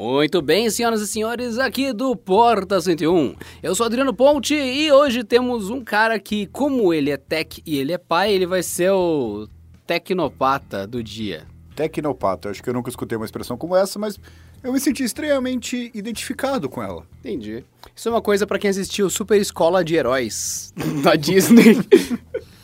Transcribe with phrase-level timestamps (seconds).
[0.00, 3.34] Muito bem, senhoras e senhores, aqui do Porta 101.
[3.62, 7.78] Eu sou Adriano Ponte e hoje temos um cara que, como ele é tech e
[7.78, 9.46] ele é pai, ele vai ser o
[9.86, 11.46] tecnopata do dia.
[11.76, 14.18] Tecnopata, acho que eu nunca escutei uma expressão como essa, mas
[14.64, 17.04] eu me senti extremamente identificado com ela.
[17.18, 17.62] Entendi.
[17.94, 20.72] Isso é uma coisa para quem assistiu Super Escola de Heróis
[21.04, 21.76] da Disney.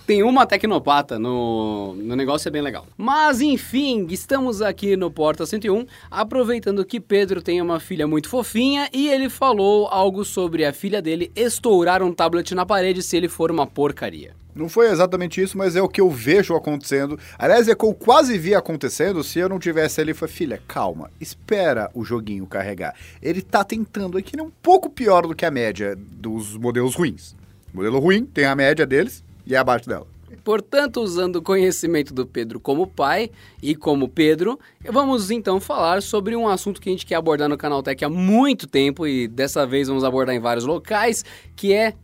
[0.06, 2.86] Tem uma tecnopata no, no negócio, é bem legal.
[2.96, 8.88] Mas enfim, estamos aqui no Porta 101, aproveitando que Pedro tem uma filha muito fofinha
[8.92, 13.28] e ele falou algo sobre a filha dele estourar um tablet na parede se ele
[13.28, 14.32] for uma porcaria.
[14.54, 17.18] Não foi exatamente isso, mas é o que eu vejo acontecendo.
[17.36, 20.14] Aliás, é que eu quase vi acontecendo se eu não tivesse ali.
[20.14, 22.94] Foi, filha, calma, espera o joguinho carregar.
[23.20, 27.34] Ele tá tentando aqui, né, um pouco pior do que a média dos modelos ruins.
[27.74, 30.06] Modelo ruim tem a média deles, e é abaixo dela.
[30.42, 33.30] Portanto, usando o conhecimento do Pedro como pai
[33.62, 37.56] e como Pedro, vamos então falar sobre um assunto que a gente quer abordar no
[37.56, 41.94] Canal Tech há muito tempo e dessa vez vamos abordar em vários locais, que é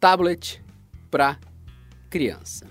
[0.00, 0.62] tablet
[1.10, 1.38] para
[2.10, 2.66] criança.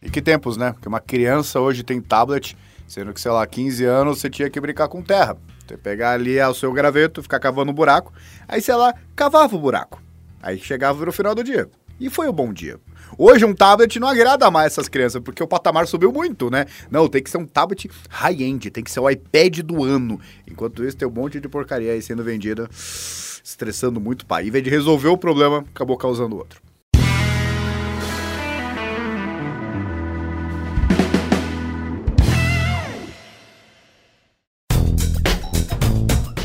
[0.00, 0.72] E que tempos, né?
[0.72, 2.56] Porque uma criança hoje tem tablet,
[2.86, 5.36] sendo que, sei lá, 15 anos você tinha que brincar com terra.
[5.66, 8.12] Você pegar ali o seu graveto, ficar cavando um buraco,
[8.48, 10.02] aí sei lá, cavava o buraco.
[10.42, 11.68] Aí chegava no final do dia.
[12.00, 12.80] E foi um bom dia.
[13.16, 16.66] Hoje um tablet não agrada mais essas crianças, porque o patamar subiu muito, né?
[16.90, 20.18] Não, tem que ser um tablet high-end, tem que ser o iPad do ano.
[20.50, 24.48] Enquanto isso, tem um monte de porcaria aí sendo vendida, estressando muito o pai.
[24.48, 26.60] Em vez de resolver o problema, acabou causando outro.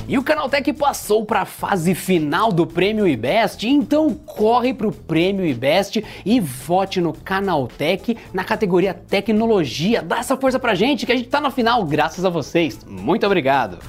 [0.08, 4.92] E o Canaltech passou para a fase final do Prêmio IBEST, então corre para o
[4.92, 10.02] Prêmio IBEST e vote no Canaltech na categoria Tecnologia.
[10.02, 12.86] Dá essa força pra gente que a gente tá na final graças a vocês.
[12.86, 13.80] Muito obrigado.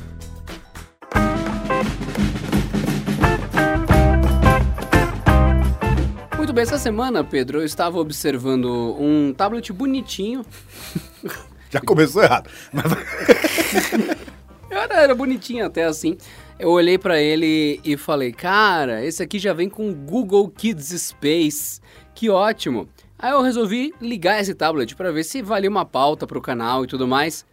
[6.36, 10.44] Muito bem, essa semana, Pedro, eu estava observando um tablet bonitinho.
[11.70, 12.50] Já começou errado.
[12.72, 12.86] Mas...
[14.78, 16.16] Era, era bonitinho até assim.
[16.58, 21.80] Eu olhei para ele e falei, cara, esse aqui já vem com Google Kids Space.
[22.14, 22.88] Que ótimo.
[23.18, 26.86] Aí eu resolvi ligar esse tablet para ver se valia uma pauta pro canal e
[26.86, 27.46] tudo mais.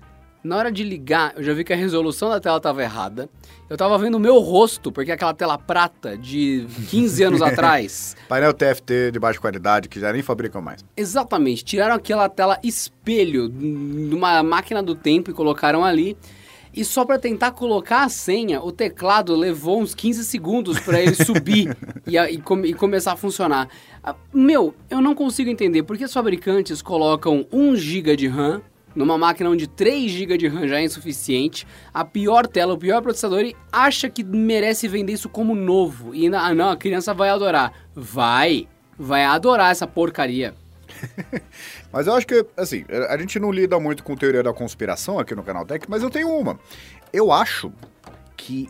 [0.44, 3.28] Na hora de ligar, eu já vi que a resolução da tela estava errada.
[3.68, 8.16] Eu tava vendo o meu rosto, porque aquela tela prata de 15 anos atrás.
[8.30, 10.86] Painel TFT de baixa qualidade, que já nem fabricam mais.
[10.96, 11.66] Exatamente.
[11.66, 16.16] Tiraram aquela tela espelho de uma máquina do tempo e colocaram ali.
[16.76, 21.16] E só para tentar colocar a senha, o teclado levou uns 15 segundos para ele
[21.16, 21.76] subir
[22.06, 23.70] e, a, e, e, começar a funcionar.
[24.34, 28.62] Meu, eu não consigo entender por que os fabricantes colocam 1 GB de RAM
[28.94, 33.02] numa máquina onde 3 GB de RAM já é insuficiente, a pior tela, o pior
[33.02, 36.16] processador e acha que merece vender isso como novo.
[36.16, 37.74] E ah, não, a criança vai adorar.
[37.94, 40.56] Vai, vai adorar essa porcaria.
[41.92, 45.36] mas eu acho que, assim, a gente não lida muito com teoria da conspiração aqui
[45.36, 46.60] no canal Tech, mas eu tenho uma.
[47.12, 47.72] Eu acho
[48.36, 48.70] que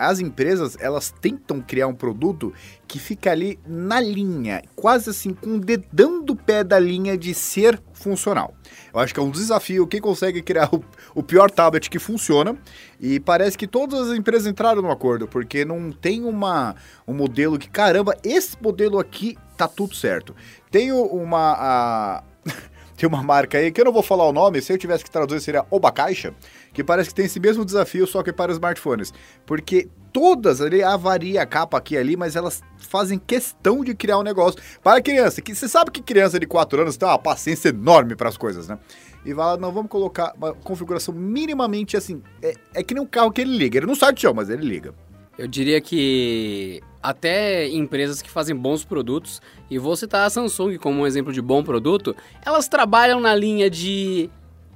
[0.00, 2.52] as empresas, elas tentam criar um produto
[2.88, 7.34] que fica ali na linha, quase assim, com o dedão do pé da linha de
[7.34, 8.54] ser funcional.
[8.92, 10.82] Eu acho que é um desafio quem consegue criar o,
[11.14, 12.56] o pior tablet que funciona.
[12.98, 16.74] E parece que todas as empresas entraram no acordo, porque não tem uma,
[17.06, 20.34] um modelo que, caramba, esse modelo aqui tá tudo certo.
[20.70, 21.54] Tenho uma.
[21.58, 22.24] A...
[23.00, 25.10] tem uma marca aí que eu não vou falar o nome, se eu tivesse que
[25.10, 26.34] traduzir seria Obacaixa,
[26.70, 29.10] que parece que tem esse mesmo desafio, só que para smartphones.
[29.46, 34.18] Porque todas ali avaria a capa aqui e ali, mas elas fazem questão de criar
[34.18, 35.40] um negócio para criança.
[35.40, 38.68] Que você sabe que criança de 4 anos tem uma paciência enorme para as coisas,
[38.68, 38.78] né?
[39.24, 42.22] E vai lá, não, vamos colocar uma configuração minimamente assim.
[42.42, 43.78] É, é que nem um carro que ele liga.
[43.78, 44.94] Ele não sai do chão, mas ele liga.
[45.38, 49.40] Eu diria que até empresas que fazem bons produtos,
[49.70, 53.70] e vou citar a Samsung como um exemplo de bom produto, elas trabalham na linha
[53.70, 54.28] de.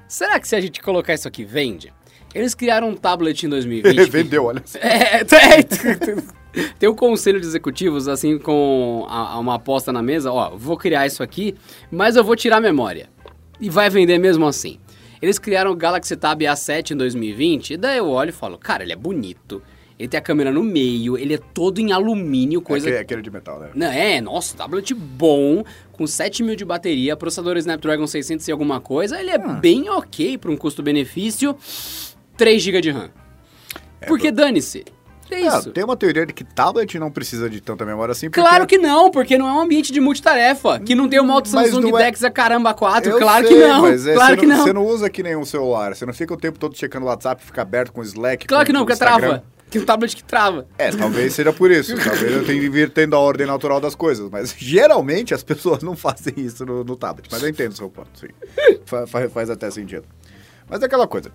[0.09, 1.93] Será que se a gente colocar isso aqui vende?
[2.35, 4.11] Eles criaram um tablet em 2020.
[4.11, 4.63] Vendeu, olha.
[4.75, 10.57] É, é, tem um conselho de executivos, assim, com a, uma aposta na mesa: ó,
[10.57, 11.55] vou criar isso aqui,
[11.91, 13.09] mas eu vou tirar a memória.
[13.61, 14.79] E vai vender mesmo assim.
[15.23, 18.83] Eles criaram o Galaxy Tab A7 em 2020, e daí eu olho e falo: cara,
[18.83, 19.63] ele é bonito
[19.99, 22.91] ele tem a câmera no meio, ele é todo em alumínio, coisa...
[22.91, 23.71] É aquele de metal, né?
[23.75, 28.81] Não, é, nossa, tablet bom, com 7 mil de bateria, processador Snapdragon 600 e alguma
[28.81, 29.39] coisa, ele é ah.
[29.39, 31.57] bem ok para um custo-benefício,
[32.37, 33.11] 3 GB de RAM.
[34.01, 34.85] É, Porque, dane-se,
[35.31, 35.71] É É, isso.
[35.71, 38.29] tem uma teoria de que tablet não precisa de tanta memória assim.
[38.29, 40.79] porque- Claro que não, porque não é um ambiente de multitarefa.
[40.81, 43.11] Que não tem o modo Mas Samsung não é- Dex a caramba 4.
[43.11, 43.83] Eu claro sei, que não.
[43.83, 44.65] Mas é, claro você que não.
[44.65, 45.95] Você não usa que nem um celular.
[45.97, 48.47] Você não fica o tempo todo checando o WhatsApp, fica aberto com o Slack.
[48.47, 49.19] Claro que não, porque Instagram.
[49.19, 49.54] trava.
[49.75, 50.69] Que um tablet que trava.
[50.79, 51.97] É, talvez seja por isso.
[51.97, 54.31] Talvez eu tenha invertendo a ordem natural das coisas.
[54.31, 57.29] Mas geralmente as pessoas não fazem isso no, no tablet.
[57.33, 58.29] Mas eu entendo seu ponto, sim.
[58.87, 60.05] Fa- fa- faz até sentido.
[60.71, 61.33] Mas é aquela coisa.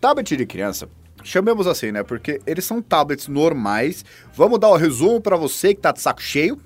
[0.00, 0.88] Tablet de criança,
[1.22, 2.02] chamemos assim, né?
[2.02, 4.04] Porque eles são tablets normais.
[4.34, 6.60] Vamos dar o resumo pra você que tá de saco cheio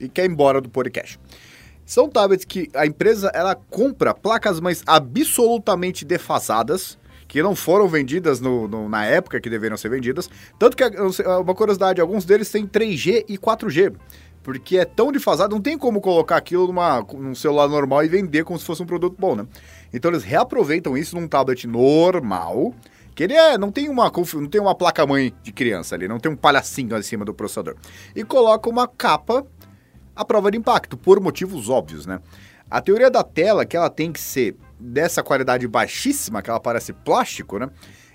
[0.00, 1.18] e quer ir embora do podcast.
[1.84, 6.96] São tablets que a empresa ela compra placas mães absolutamente defasadas,
[7.32, 10.28] que não foram vendidas no- no- na época que deveriam ser vendidas.
[10.58, 13.90] Tanto que, uma curiosidade, alguns deles têm 3G e 4G.
[14.42, 18.44] Porque é tão defasado, não tem como colocar aquilo numa, num celular normal e vender
[18.44, 19.46] como se fosse um produto bom, né?
[19.94, 22.74] Então eles reaproveitam isso num tablet normal,
[23.14, 26.18] que ele é, não tem uma não tem uma placa mãe de criança ali, não
[26.20, 27.76] tem um palhacinho em cima do processador.
[28.14, 29.46] E coloca uma capa
[30.14, 32.20] à prova de impacto, por motivos óbvios, né?
[32.70, 36.92] A teoria da tela, que ela tem que ser dessa qualidade baixíssima, que ela parece
[36.92, 37.68] plástico, né?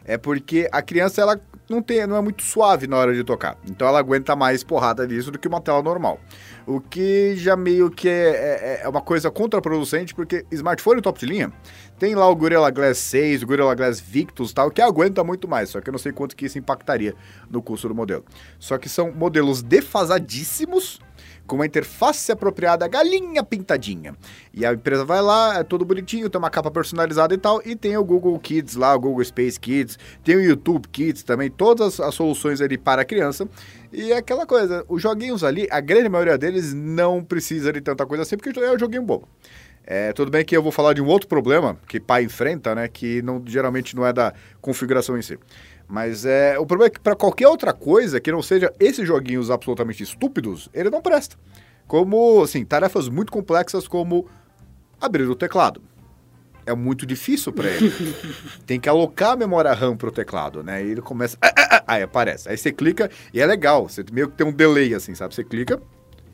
[0.10, 1.38] É porque a criança ela
[1.70, 3.58] não, tem, não é muito suave na hora de tocar.
[3.70, 6.18] Então ela aguenta mais porrada disso do que uma tela normal.
[6.66, 11.26] O que já meio que é, é- é uma coisa contraproducente, porque smartphone top de
[11.26, 11.52] linha
[12.00, 15.70] tem lá o Gorilla Glass 6, o Gorilla Glass Victus tal, que aguenta muito mais.
[15.72, 17.14] Só que eu não sei quanto que isso impactaria
[17.50, 18.24] no custo do modelo.
[18.60, 21.02] Só que são modelos defasadíssimos
[21.48, 24.16] com uma interface apropriada, galinha pintadinha.
[24.54, 27.76] E a empresa vai lá, é todo bonitinho, tem uma capa personalizada e tal, e
[27.76, 32.00] tem o Google Kids lá, o Google Space Kids, tem o YouTube Kids também, todas
[32.00, 33.48] as soluções ali para a criança.
[33.92, 38.06] E é aquela coisa, os joguinhos ali, a grande maioria deles não precisa de tanta
[38.06, 39.28] coisa assim, porque é um joguinho bobo.
[39.90, 42.90] É, tudo bem que eu vou falar de um outro problema que pai enfrenta, né?
[42.90, 45.40] Que não, geralmente não é da configuração em si.
[45.88, 49.50] Mas é, o problema é que para qualquer outra coisa que não seja esses joguinhos
[49.50, 51.38] absolutamente estúpidos, ele não presta.
[51.88, 54.28] Como, assim, tarefas muito complexas como
[55.00, 55.82] abrir o teclado.
[56.66, 57.90] É muito difícil para ele.
[58.68, 60.84] Tem que alocar a memória RAM pro teclado, né?
[60.84, 61.38] E ele começa.
[61.42, 62.50] ah, ah, ah, Aí aparece.
[62.50, 63.88] Aí você clica e é legal.
[63.88, 65.34] Você meio que tem um delay, assim, sabe?
[65.34, 65.82] Você clica,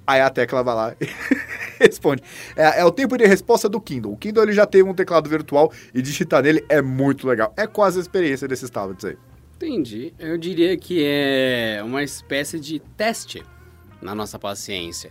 [0.07, 1.07] aí a tecla vai lá e
[1.79, 2.23] responde.
[2.55, 4.11] É, é o tempo de resposta do Kindle.
[4.11, 7.53] O Kindle ele já tem um teclado virtual e digitar nele é muito legal.
[7.55, 9.17] É quase a experiência desses tablets aí.
[9.63, 10.13] Entendi.
[10.19, 13.43] Eu diria que é uma espécie de teste
[14.01, 15.09] na nossa paciência.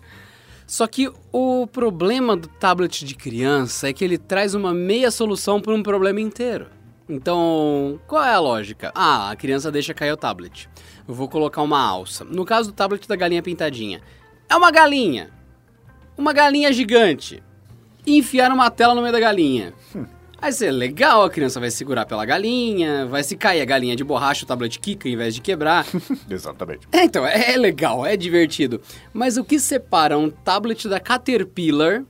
[0.66, 5.58] Só que o problema do tablet de criança é que ele traz uma meia solução
[5.58, 6.66] para um problema inteiro.
[7.08, 8.92] Então, qual é a lógica?
[8.94, 10.68] Ah, a criança deixa cair o tablet.
[11.08, 12.22] Eu vou colocar uma alça.
[12.22, 14.02] No caso do tablet da galinha pintadinha,
[14.48, 15.30] é uma galinha.
[16.16, 17.42] Uma galinha gigante.
[18.06, 19.72] E enfiar uma tela no meio da galinha.
[20.42, 24.02] Vai ser legal, a criança vai segurar pela galinha, vai se cair a galinha de
[24.02, 25.86] borracha, o tablet quica em vez de quebrar.
[26.28, 26.88] Exatamente.
[26.90, 28.80] É, então, é legal, é divertido.
[29.12, 32.02] Mas o que separa um tablet da Caterpillar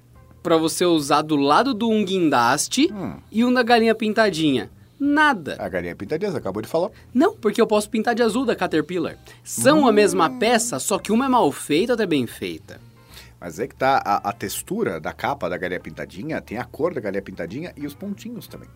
[0.42, 3.16] pra você usar do lado do um guindaste Hum.
[3.30, 4.70] e um da galinha pintadinha?
[4.98, 5.56] Nada.
[5.58, 6.88] A galinha pintadinha, você acabou de falar.
[7.12, 9.18] Não, porque eu posso pintar de azul da Caterpillar.
[9.44, 12.80] São a mesma peça, só que uma é mal feita, outra é bem feita.
[13.42, 16.94] Mas é que tá a, a textura da capa da galinha pintadinha, tem a cor
[16.94, 18.68] da galinha pintadinha e os pontinhos também.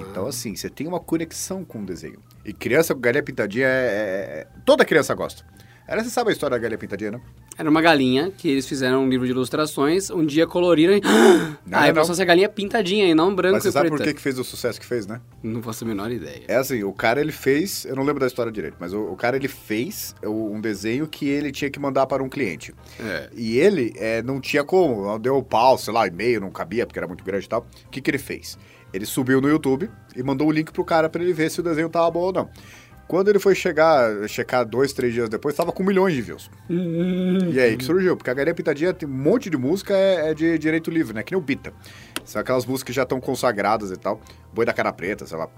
[0.00, 2.22] Então, assim, você tem uma conexão com o desenho.
[2.42, 5.44] E criança com galinha pintadinha é, é- é- Toda criança gosta.
[5.88, 7.20] Era, você sabe a história da galinha pintadinha, né?
[7.56, 11.00] Era uma galinha que eles fizeram um livro de ilustrações, um dia coloriram e...
[11.66, 13.88] Não, ah, não, passou a ser galinha pintadinha e não branco Mas você e sabe
[13.88, 14.02] preta.
[14.04, 15.20] por que, que fez o sucesso que fez, né?
[15.42, 16.42] Não faço a menor ideia.
[16.46, 19.16] É assim, o cara ele fez, eu não lembro da história direito, mas o, o
[19.16, 22.74] cara ele fez o- um desenho que ele tinha que mandar para um cliente.
[23.00, 23.28] É.
[23.34, 27.08] E ele é, não tinha como, deu pau, sei lá, e-mail, não cabia porque era
[27.08, 27.66] muito grande e tal.
[27.86, 28.58] O que, que ele fez?
[28.92, 31.62] Ele subiu no YouTube e mandou o link pro cara para ele ver se o
[31.62, 32.50] desenho tava bom ou não.
[33.08, 36.50] Quando ele foi chegar, checar dois, três dias depois, tava com milhões de views.
[37.50, 40.34] E aí que surgiu, porque a Galinha Pintadinha tem um monte de música é, é
[40.34, 41.22] de direito livre, né?
[41.22, 41.72] Que nem o Bita.
[42.28, 44.20] São aquelas músicas que já estão consagradas e tal.
[44.52, 45.48] Boi da cara preta, sei lá.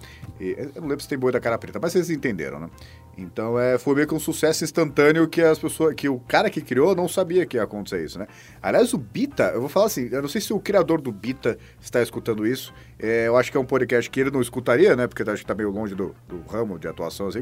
[0.40, 2.70] E, eu não lembro se tem boi da cara preta, mas vocês entenderam, né?
[3.18, 5.94] Então é, foi meio que um sucesso instantâneo que as pessoas.
[5.94, 8.28] que o cara que criou não sabia que ia acontecer isso, né?
[8.62, 11.58] Aliás, o Bita, eu vou falar assim, eu não sei se o criador do Bita
[11.80, 12.72] está escutando isso.
[12.98, 15.06] É, eu acho que é um podcast que ele não escutaria, né?
[15.06, 17.39] Porque acho que tá meio longe do, do ramo de atuação, assim.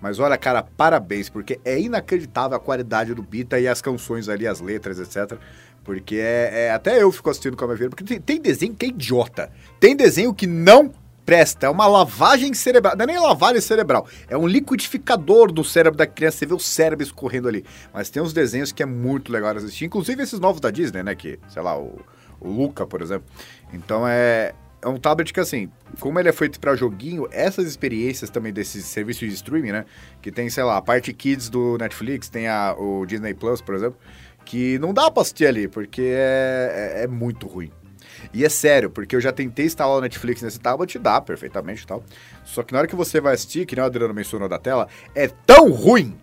[0.00, 4.46] Mas olha, cara, parabéns, porque é inacreditável a qualidade do Bita e as canções ali,
[4.46, 5.38] as letras, etc.
[5.82, 8.74] Porque é, é- até eu fico assistindo com a minha filha, porque tem, tem desenho
[8.74, 9.50] que é idiota.
[9.80, 10.92] Tem desenho que não
[11.24, 12.96] presta, é uma lavagem cerebral.
[12.96, 16.38] Não é nem lavagem cerebral, é um liquidificador do cérebro da criança.
[16.38, 17.64] Você vê o cérebro escorrendo ali.
[17.92, 21.14] Mas tem uns desenhos que é muito legal assistir, inclusive esses novos da Disney, né?
[21.14, 22.00] Que, sei lá, o,
[22.40, 23.26] o Luca, por exemplo.
[23.72, 24.52] Então é.
[24.82, 28.84] É um tablet que, assim, como ele é feito para joguinho, essas experiências também desses
[28.84, 29.84] serviços de streaming, né?
[30.20, 33.74] Que tem, sei lá, a parte Kids do Netflix, tem a, o Disney Plus, por
[33.74, 33.98] exemplo,
[34.44, 37.70] que não dá pra assistir ali, porque é, é, é muito ruim.
[38.32, 41.86] E é sério, porque eu já tentei instalar o Netflix nesse tablet, dá perfeitamente e
[41.86, 42.04] tal.
[42.44, 44.88] Só que na hora que você vai assistir, que nem o Adriano mencionou da tela,
[45.14, 46.16] é tão ruim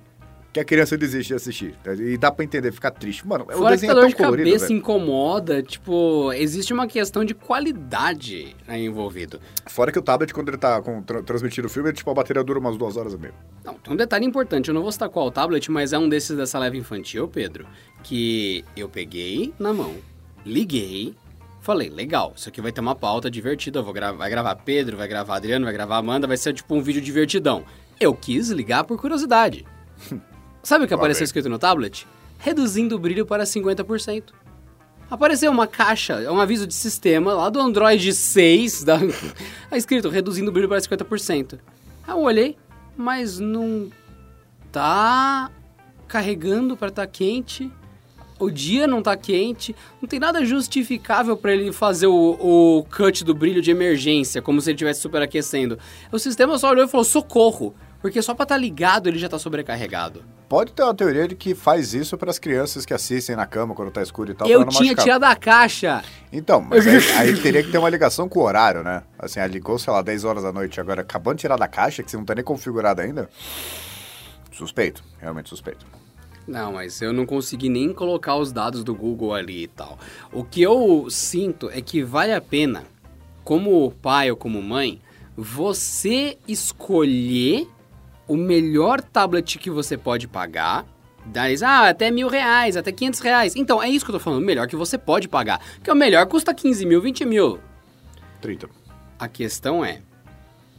[0.54, 1.76] que a criança desiste de assistir.
[2.00, 3.28] E dá pra entender, ficar triste.
[3.28, 4.78] Mano, Fora o desenho que é dor tão de colorido, cabeça velho.
[4.78, 9.40] incomoda, tipo, existe uma questão de qualidade aí envolvido.
[9.66, 12.44] Fora que o tablet, quando ele tá com, tra- transmitindo o filme, tipo, a bateria
[12.44, 13.34] dura umas duas horas e meia.
[13.66, 16.38] Não, tem um detalhe importante, eu não vou citar qual tablet, mas é um desses
[16.38, 17.66] dessa leva infantil, Pedro,
[18.04, 19.96] que eu peguei na mão,
[20.46, 21.16] liguei,
[21.62, 24.98] falei, legal, isso aqui vai ter uma pauta divertida, eu vou gra vai gravar Pedro,
[24.98, 27.64] vai gravar Adriano, vai gravar Amanda, vai ser tipo um vídeo divertidão.
[28.00, 29.66] Eu quis ligar por curiosidade.
[30.64, 31.26] Sabe o que Lá apareceu vem.
[31.26, 32.08] escrito no tablet?
[32.40, 34.24] Reduzindo o brilho para 50%.
[35.12, 38.98] Apareceu uma caixa, é um aviso de sistema lá do Android 6, da...
[39.70, 41.60] tá escrito reduzindo o brilho para 50%.
[42.08, 42.58] Aí eu olhei,
[42.98, 43.90] mas não
[44.72, 45.52] tá
[46.08, 47.72] carregando para estar quente.
[48.40, 53.24] O dia não tá quente, não tem nada justificável para ele fazer o, o cut
[53.24, 55.78] do brilho de emergência, como se ele estivesse superaquecendo.
[56.12, 59.38] O sistema só olhou e falou: socorro, porque só para estar ligado ele já tá
[59.38, 60.26] sobrecarregado.
[60.54, 63.74] Pode ter uma teoria de que faz isso para as crianças que assistem na cama
[63.74, 64.48] quando tá escuro e tal.
[64.48, 65.04] Eu tinha machucar.
[65.04, 66.04] tirado a caixa.
[66.32, 69.02] Então, mas aí, aí teria que ter uma ligação com o horário, né?
[69.18, 72.04] Assim, aí ligou, sei lá, 10 horas da noite, agora acabando de tirar da caixa,
[72.04, 73.28] que você não tá nem configurado ainda.
[74.52, 75.88] Suspeito, realmente suspeito.
[76.48, 79.98] Não, mas eu não consegui nem colocar os dados do Google ali e tal.
[80.32, 82.84] O que eu sinto é que vale a pena,
[83.44, 85.02] como pai ou como mãe,
[85.36, 87.68] você escolher
[88.28, 90.86] o melhor tablet que você pode pagar.
[91.26, 93.56] Daí, ah, até mil reais, até 500 reais.
[93.56, 95.62] Então, é isso que eu tô falando, o melhor que você pode pagar.
[95.76, 97.60] Porque o melhor custa 15 mil, 20 mil.
[98.42, 98.70] 30.
[99.18, 100.02] A questão é,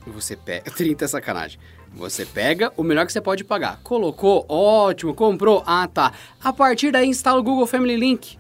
[0.07, 0.69] você pega...
[0.71, 1.59] 30 é sacanagem.
[1.95, 3.81] Você pega o melhor que você pode pagar.
[3.83, 6.13] Colocou, ótimo, comprou, ah tá.
[6.43, 8.37] A partir daí instala o Google Family Link.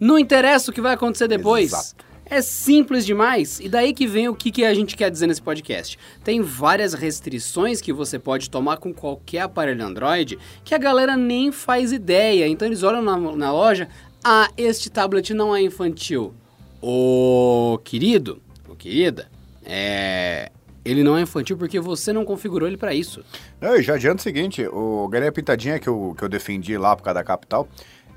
[0.00, 1.72] Não interessa o que vai acontecer depois.
[1.72, 2.07] Exato.
[2.30, 3.58] É simples demais.
[3.58, 5.98] E daí que vem o que, que a gente quer dizer nesse podcast.
[6.22, 11.50] Tem várias restrições que você pode tomar com qualquer aparelho Android que a galera nem
[11.50, 12.46] faz ideia.
[12.46, 13.88] Então eles olham na, na loja,
[14.22, 16.34] ah, este tablet não é infantil.
[16.82, 19.28] Ô, querido, ô querida,
[19.64, 20.50] é...
[20.84, 23.22] Ele não é infantil porque você não configurou ele pra isso.
[23.60, 27.02] Não, já adianta o seguinte, o Galinha Pintadinha que eu, que eu defendi lá por
[27.02, 27.68] causa da capital,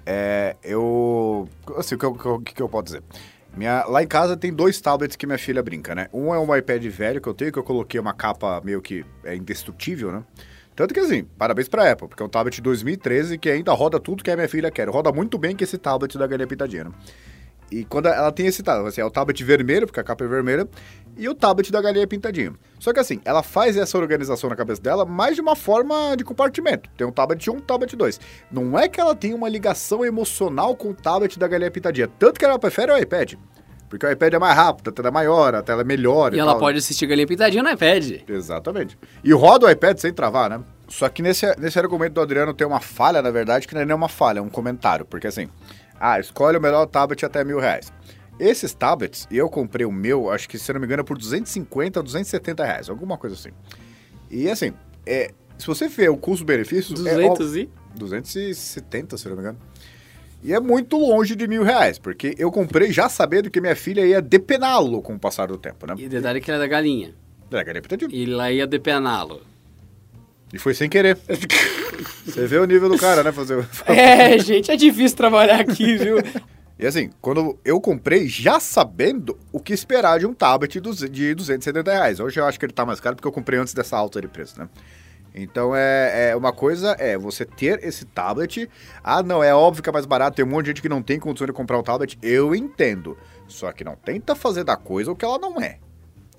[0.06, 1.50] é, eu...
[1.76, 3.04] Assim, o que, que que eu posso dizer?
[3.56, 6.08] Minha, lá em casa tem dois tablets que minha filha brinca, né?
[6.14, 9.06] Um é um iPad velho que eu tenho, que eu coloquei uma capa meio que
[9.24, 10.24] é indestrutível, né?
[10.76, 14.00] Tanto que assim, parabéns pra Apple, porque é um tablet de 2013 que ainda roda
[14.00, 14.88] tudo que a minha filha quer.
[14.88, 16.92] Roda muito bem que esse tablet da Galinha Pintadinha, né?
[17.72, 20.28] E quando ela tem esse tablet, assim, é o tablet vermelho, porque a capa é
[20.28, 20.68] vermelha,
[21.18, 22.54] e o tablet da galinha pintadinha.
[22.80, 26.24] Só que assim, ela faz essa organização na cabeça dela mais de uma forma de
[26.24, 26.90] compartimento.
[26.98, 28.20] Tem um tablet 1, um tablet 2.
[28.52, 32.10] Não é que ela tem uma ligação emocional com o tablet da galinha pintadinha.
[32.20, 33.36] Tanto que ela prefere o iPad.
[33.90, 36.38] Porque o iPad é mais rápido, a tela é maior, a tela é melhor e,
[36.38, 36.62] E ela tal.
[36.62, 38.22] pode assistir Galinha Pintadinha no iPad.
[38.26, 38.98] Exatamente.
[39.22, 40.62] E roda o iPad sem travar, né?
[40.88, 43.86] Só que nesse, nesse argumento do Adriano tem uma falha, na verdade, que não é
[43.86, 45.06] nem uma falha, é um comentário.
[45.06, 45.50] Porque assim,
[46.02, 47.94] ah, escolhe o melhor tablet até mil reais.
[48.40, 52.00] Esses tablets, eu comprei o meu, acho que se não me engano, é por 250
[52.00, 53.52] ou 270 reais, alguma coisa assim.
[54.32, 54.74] E assim,
[55.06, 56.96] é, se você ver o custo-benefício...
[57.08, 57.70] é, ó- 200 e...
[57.96, 59.60] 270, se não me engano.
[60.44, 64.04] E é muito longe de mil reais, porque eu comprei já sabendo que minha filha
[64.04, 65.94] ia depená-lo com o passar do tempo, né?
[66.00, 67.14] E detalhe que ele é da galinha.
[67.52, 68.10] É, galinha pintadinha.
[68.12, 69.42] E lá ia depená-lo.
[70.54, 71.18] E foi sem querer.
[72.26, 73.32] Você vê o nível do cara, né?
[73.32, 73.66] Fazer...
[73.86, 76.18] É, gente, é difícil trabalhar aqui, viu?
[76.78, 81.36] E assim, quando eu comprei, já sabendo o que esperar de um tablet de de
[81.36, 82.20] 270 reais.
[82.20, 84.28] Hoje eu acho que ele tá mais caro porque eu comprei antes dessa alta de
[84.28, 84.68] preço, né?
[85.34, 88.68] Então é, é uma coisa é você ter esse tablet.
[89.04, 91.02] Ah, não, é óbvio que é mais barato, tem um monte de gente que não
[91.02, 92.18] tem condição de comprar um tablet.
[92.22, 93.18] Eu entendo.
[93.48, 95.78] Só que não tenta fazer da coisa o que ela não é.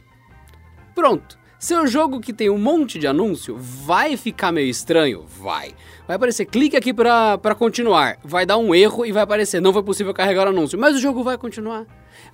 [0.96, 1.43] Pronto.
[1.64, 5.24] Seu jogo que tem um monte de anúncio vai ficar meio estranho?
[5.26, 5.74] Vai.
[6.06, 8.18] Vai aparecer, clique aqui para continuar.
[8.22, 10.78] Vai dar um erro e vai aparecer, não foi possível carregar o anúncio.
[10.78, 11.86] Mas o jogo vai continuar.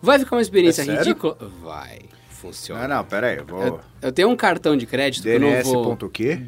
[0.01, 1.37] Vai ficar uma experiência É ridícula?
[1.61, 1.99] Vai.
[2.31, 2.87] Funciona.
[2.87, 3.61] Não, não, pera aí, eu vou...
[3.61, 5.71] Eu, eu tenho um cartão de crédito que eu não DNS.
[5.71, 5.83] vou...
[5.83, 6.41] ponto o quê?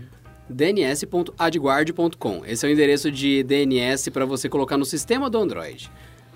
[0.49, 2.41] dns.adguard.com.
[2.47, 5.91] Esse é o endereço de DNS para você colocar no sistema do Android.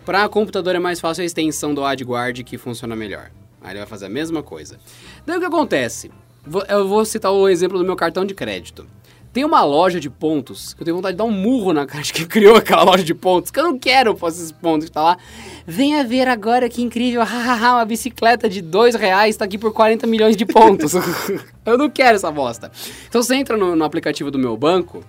[0.06, 3.32] Para computador é mais fácil a extensão do AdGuard que funciona melhor.
[3.64, 4.78] Aí ele vai fazer a mesma coisa.
[5.26, 6.12] Daí o que acontece?
[6.68, 8.86] Eu vou citar o exemplo do meu cartão de crédito.
[9.36, 12.02] Tem uma loja de pontos que eu tenho vontade de dar um murro na cara
[12.02, 14.92] de quem criou aquela loja de pontos, que eu não quero fazer esses pontos que
[14.94, 15.18] tá lá.
[15.68, 20.08] Venha ver agora que incrível, hahaha, uma bicicleta de dois reais tá aqui por 40
[20.08, 20.94] milhões de pontos.
[21.66, 22.72] eu não quero essa bosta.
[23.10, 25.04] Então você entra no, no aplicativo do meu banco,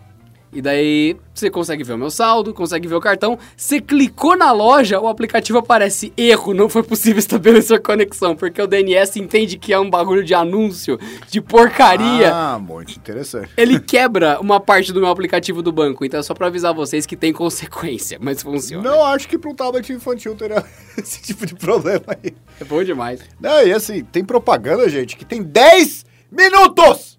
[0.57, 3.39] e daí você consegue ver o meu saldo, consegue ver o cartão.
[3.55, 8.67] Você clicou na loja, o aplicativo aparece erro, não foi possível estabelecer conexão, porque o
[8.67, 10.99] DNS entende que é um bagulho de anúncio,
[11.29, 12.33] de porcaria.
[12.33, 13.51] Ah, muito interessante.
[13.55, 17.05] Ele quebra uma parte do meu aplicativo do banco, então é só pra avisar vocês
[17.05, 18.89] que tem consequência, mas funciona.
[18.89, 20.65] Não acho que para um tablet infantil teria
[20.97, 22.33] esse tipo de problema aí.
[22.59, 23.21] É bom demais.
[23.39, 27.16] Não, e assim, tem propaganda, gente, que tem 10 minutos!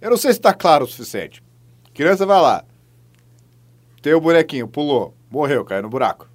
[0.00, 1.42] Eu não sei se tá claro o suficiente.
[1.92, 2.64] Criança vai lá.
[4.00, 6.28] Tem o bonequinho, pulou, morreu, caiu no buraco.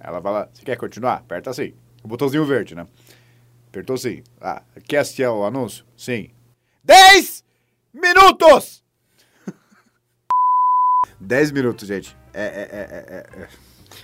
[0.00, 1.16] Ela vai lá, você quer continuar?
[1.16, 1.74] Aperta assim.
[2.02, 2.86] O botãozinho verde, né?
[3.68, 4.22] Apertou sim.
[4.40, 5.84] Ah, quer assistir ao anúncio?
[5.96, 6.30] Sim.
[6.82, 7.44] 10
[7.92, 8.82] minutos!
[11.20, 12.16] 10 minutos, gente.
[12.32, 13.48] É, é, é, é, é.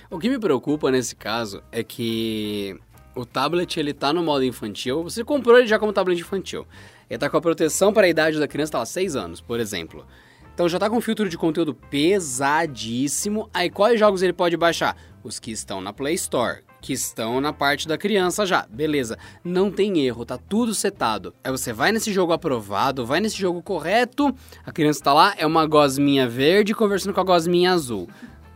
[0.09, 2.79] O que me preocupa nesse caso é que
[3.15, 5.03] o tablet ele tá no modo infantil.
[5.03, 6.65] Você comprou ele já como tablet infantil.
[7.11, 9.59] Ele tá com a proteção para a idade da criança, tá lá, 6 anos, por
[9.59, 10.05] exemplo.
[10.53, 13.49] Então já tá com um filtro de conteúdo pesadíssimo.
[13.53, 14.95] Aí quais jogos ele pode baixar?
[15.21, 18.65] Os que estão na Play Store, que estão na parte da criança já.
[18.69, 19.17] Beleza.
[19.43, 21.33] Não tem erro, tá tudo setado.
[21.43, 24.33] Aí você vai nesse jogo aprovado, vai nesse jogo correto.
[24.65, 28.07] A criança tá lá, é uma gosminha verde conversando com a gosminha azul.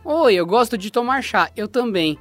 [0.02, 1.50] Oi, eu gosto de tomar chá.
[1.54, 2.18] Eu também.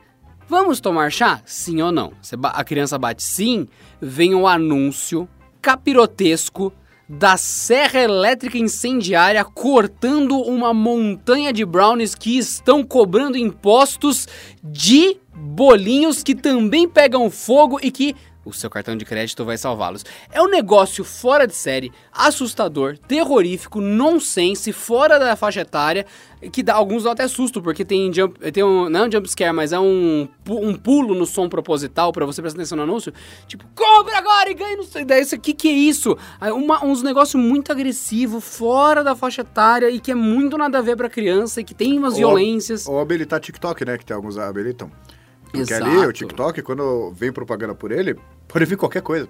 [0.50, 1.41] Vamos tomar chá?
[1.45, 2.12] Sim ou não?
[2.43, 3.69] A criança bate sim,
[4.02, 5.30] vem o anúncio
[5.65, 6.71] capirotesco
[7.10, 14.28] da serra elétrica incendiária cortando uma montanha de brownies que estão cobrando impostos
[14.63, 18.15] de bolinhos que também pegam fogo e que
[18.46, 20.06] o seu cartão de crédito vai salvá-los.
[20.32, 26.06] É um negócio fora de série, assustador, terrorífico, nonsense, fora da faixa etária,
[26.52, 29.28] que dá, alguns dão até susto, porque tem, jump, tem um, não é um jump
[29.28, 33.12] scare, mas é um, um pulo no som proposital pra você prestar atenção no anúncio.
[33.48, 36.16] Tipo, compre agora e ganhe, não sei, daí isso aqui, que é isso?
[36.54, 40.82] Uma, uns negócios muito agressivos, fora da faixa etária e que é muito nada a
[40.82, 42.88] ver pra criança e que tem umas Ou- violências.
[42.88, 43.98] Ou habilitar TikTok, né?
[43.98, 44.92] Que tem alguns habilitam.
[45.58, 45.91] Porque Exato.
[45.91, 48.15] ali, o TikTok, quando vem propaganda por ele,
[48.48, 49.28] pode vir qualquer coisa.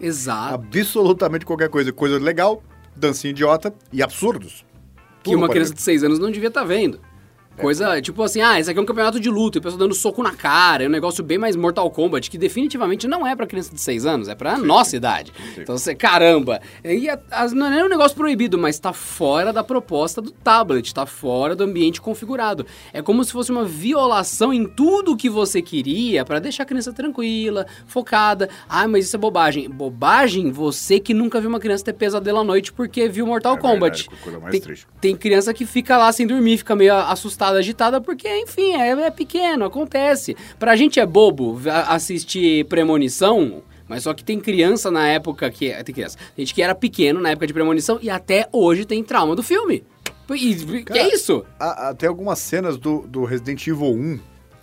[0.00, 0.54] Exato.
[0.54, 1.92] Absolutamente qualquer coisa.
[1.92, 2.62] Coisa legal,
[2.94, 4.64] dancinha idiota e absurdos.
[5.18, 5.76] que Tudo uma pode criança vir.
[5.76, 7.00] de 6 anos não devia estar vendo.
[7.60, 9.94] Coisa, tipo assim, ah, esse aqui é um campeonato de luta, e o pessoal dando
[9.94, 13.46] soco na cara, é um negócio bem mais Mortal Kombat, que definitivamente não é pra
[13.46, 15.32] criança de 6 anos, é pra nossa idade.
[15.56, 19.62] Então você, caramba, e a- as- não é um negócio proibido, mas tá fora da
[19.64, 22.66] proposta do tablet, tá fora do ambiente configurado.
[22.92, 26.92] É como se fosse uma violação em tudo que você queria pra deixar a criança
[26.92, 28.48] tranquila, focada.
[28.68, 29.68] Ah, mas isso é bobagem.
[29.70, 33.58] Bobagem você que nunca viu uma criança ter pesadelo à noite porque viu Mortal É
[33.58, 34.02] Kombat.
[34.02, 34.86] verdade, coisa mais Tem- triste.
[35.00, 39.10] tem criança que fica lá sem dormir, fica meio assustada, agitada, porque, enfim, é, é
[39.10, 40.36] pequeno, acontece.
[40.58, 45.72] Pra gente é bobo assistir Premonição, mas só que tem criança na época que.
[45.82, 46.18] Tem criança.
[46.36, 49.84] Gente que era pequeno na época de Premonição e até hoje tem trauma do filme.
[50.30, 51.44] E, que Cara, é isso?
[51.58, 54.20] Ah, tem algumas cenas do, do Resident Evil 1.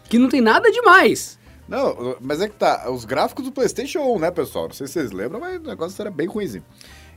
[0.08, 1.40] Que não tem nada demais.
[1.68, 4.68] Não, mas é que tá, os gráficos do PlayStation 1, né, pessoal?
[4.68, 6.64] Não sei se vocês lembram, mas o negócio era bem ruimzinho.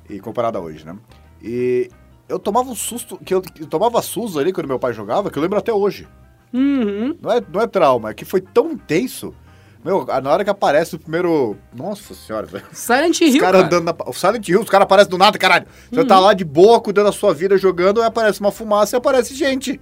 [0.09, 0.97] E comparado a hoje, né?
[1.43, 1.91] E
[2.29, 5.39] eu tomava um susto, que eu, eu tomava susto ali quando meu pai jogava, que
[5.39, 6.07] eu lembro até hoje.
[6.53, 7.17] Uhum.
[7.21, 9.35] Não é, não é trauma, é que foi tão intenso.
[9.85, 11.57] Meu, na hora que aparece o primeiro.
[11.75, 12.65] Nossa senhora, velho.
[12.73, 13.67] Silent Os Hill, caras cara.
[13.77, 14.11] andando na.
[14.11, 15.67] O Silent Hill, os caras aparecem do nada, caralho.
[15.91, 18.99] Você tá lá de boa, cuidando da sua vida, jogando, aí aparece uma fumaça e
[18.99, 19.81] aparece gente.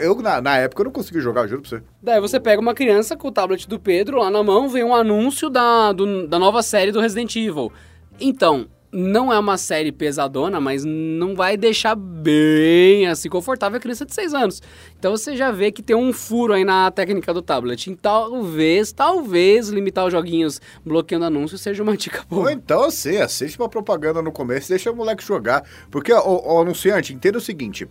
[0.00, 1.82] Eu, na, na época, eu não consegui jogar, juro pra você.
[2.02, 4.94] Daí você pega uma criança com o tablet do Pedro lá na mão, vem um
[4.94, 7.70] anúncio da, do- da nova série do Resident Evil.
[8.18, 14.04] Então, não é uma série pesadona, mas não vai deixar bem assim confortável a criança
[14.04, 14.62] de 6 anos.
[14.98, 17.90] Então você já vê que tem um furo aí na técnica do tablet.
[17.90, 22.52] Então, talvez, talvez limitar os joguinhos bloqueando anúncios seja uma dica Ou boa.
[22.52, 25.64] então, assim, assiste uma propaganda no começo e deixa o moleque jogar.
[25.90, 27.88] Porque, o, o anunciante, entenda o seguinte: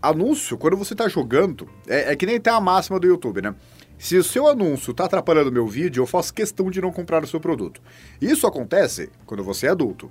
[0.00, 3.54] anúncio, quando você tá jogando, é, é que nem tem a máxima do YouTube, né?
[3.98, 7.26] Se o seu anúncio tá atrapalhando meu vídeo, eu faço questão de não comprar o
[7.26, 7.80] seu produto.
[8.20, 10.10] Isso acontece quando você é adulto.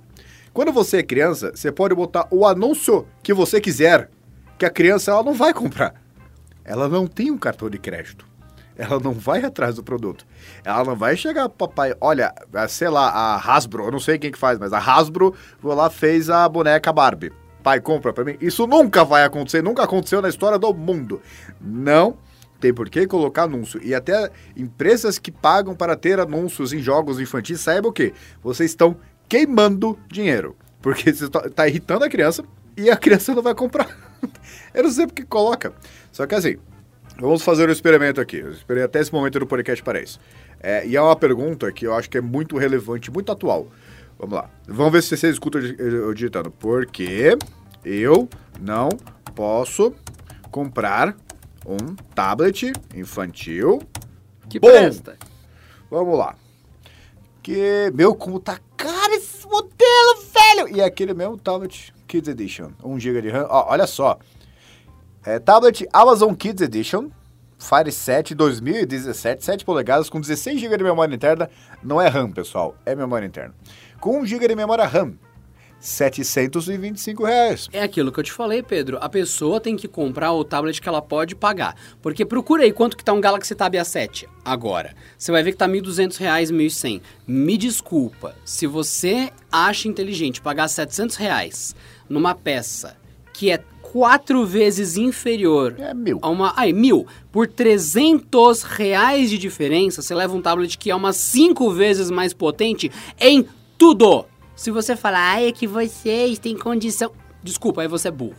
[0.52, 4.10] Quando você é criança, você pode botar o anúncio que você quiser,
[4.58, 5.94] que a criança ela não vai comprar.
[6.64, 8.26] Ela não tem um cartão de crédito.
[8.76, 10.26] Ela não vai atrás do produto.
[10.64, 12.34] Ela não vai chegar, papai, olha,
[12.68, 15.88] sei lá, a Hasbro, eu não sei quem que faz, mas a Hasbro foi lá
[15.88, 17.32] fez a boneca Barbie.
[17.62, 18.36] Pai, compra pra mim.
[18.40, 21.20] Isso nunca vai acontecer, nunca aconteceu na história do mundo.
[21.60, 22.18] Não
[22.60, 23.80] tem por que colocar anúncio.
[23.82, 28.12] E até empresas que pagam para ter anúncios em jogos infantis, saibam o quê?
[28.42, 28.96] Vocês estão
[29.28, 30.56] queimando dinheiro.
[30.80, 32.44] Porque você tá, tá irritando a criança
[32.76, 33.88] e a criança não vai comprar.
[34.74, 35.72] eu não sei porque coloca.
[36.12, 36.56] Só que assim,
[37.18, 38.36] Vamos fazer um experimento aqui.
[38.36, 40.20] Eu esperei até esse momento do podcast para isso.
[40.60, 43.68] É, e é uma pergunta que eu acho que é muito relevante, muito atual.
[44.18, 44.50] Vamos lá.
[44.68, 46.50] Vamos ver se vocês escutam eu eu digitando.
[46.50, 47.36] Porque
[47.84, 48.28] eu
[48.60, 48.90] não
[49.34, 49.94] posso
[50.50, 51.16] comprar
[51.66, 53.82] um tablet infantil.
[54.48, 54.68] Que Bom.
[54.68, 55.18] presta.
[55.90, 56.36] Vamos lá.
[57.42, 60.76] Que, meu, como tá caro esse modelo, velho!
[60.76, 62.70] E aquele mesmo tablet Kids Edition.
[62.82, 63.46] 1 GB de RAM.
[63.48, 64.18] Ó, olha só.
[65.24, 67.10] É, tablet Amazon Kids Edition.
[67.58, 71.48] Fire 7 2017, 7 polegadas com 16 GB de memória interna.
[71.82, 73.54] Não é RAM, pessoal, é memória interna.
[73.98, 75.14] Com 1 GB de memória RAM.
[75.78, 77.68] 725 reais.
[77.72, 78.98] É aquilo que eu te falei, Pedro.
[79.00, 81.76] A pessoa tem que comprar o tablet que ela pode pagar.
[82.02, 84.94] Porque procura aí quanto que tá um Galaxy Tab A7 agora.
[85.16, 87.00] Você vai ver que tá 1.200 reais, 1.100.
[87.26, 91.74] Me desculpa, se você acha inteligente pagar 700 reais
[92.08, 92.96] numa peça
[93.32, 96.18] que é quatro vezes inferior É mil.
[96.22, 96.52] a uma...
[96.56, 97.06] Ai, mil.
[97.30, 102.32] Por 300 reais de diferença, você leva um tablet que é umas cinco vezes mais
[102.34, 103.46] potente em
[103.78, 104.24] tudo.
[104.56, 107.12] Se você falar, ah, é que vocês têm condição...
[107.42, 108.34] Desculpa, aí você é burro.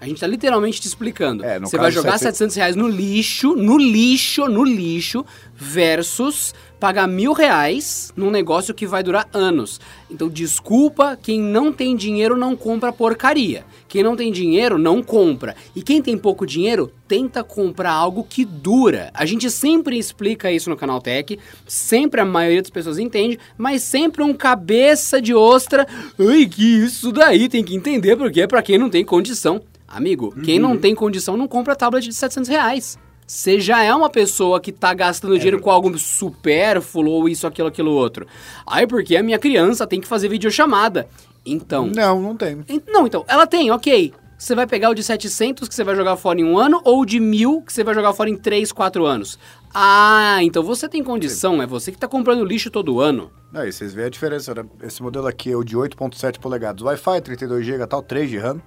[0.00, 1.42] A gente tá literalmente te explicando.
[1.42, 5.24] É, você vai jogar 700 700 reais no lixo, no lixo, no lixo,
[5.54, 9.80] versus pagar mil reais num negócio que vai durar anos.
[10.10, 13.64] Então, desculpa, quem não tem dinheiro não compra porcaria.
[13.88, 15.56] Quem não tem dinheiro não compra.
[15.74, 19.10] E quem tem pouco dinheiro tenta comprar algo que dura.
[19.14, 23.80] A gente sempre explica isso no Canal Tech, sempre a maioria das pessoas entende, mas
[23.80, 25.86] sempre um cabeça de ostra.
[26.18, 29.62] Ai, que isso daí tem que entender porque é pra quem não tem condição.
[29.88, 32.98] Amigo, quem não tem condição não compra tablet de 700 reais.
[33.26, 37.68] Você já é uma pessoa que tá gastando dinheiro com algo supérfluo ou isso, aquilo,
[37.68, 38.26] aquilo outro.
[38.66, 41.08] Aí porque a minha criança tem que fazer videochamada.
[41.46, 42.64] Então, Não, não tem.
[42.86, 44.12] Não, então, ela tem, ok.
[44.36, 47.00] Você vai pegar o de 700 que você vai jogar fora em um ano ou
[47.00, 49.38] o de 1000 que você vai jogar fora em 3, 4 anos?
[49.72, 53.30] Ah, então você tem condição, é você que tá comprando lixo todo ano.
[53.54, 54.64] Aí vocês veem a diferença, né?
[54.82, 58.60] Esse modelo aqui é o de 8.7 polegadas Wi-Fi, 32 GB tal, 3 de RAM.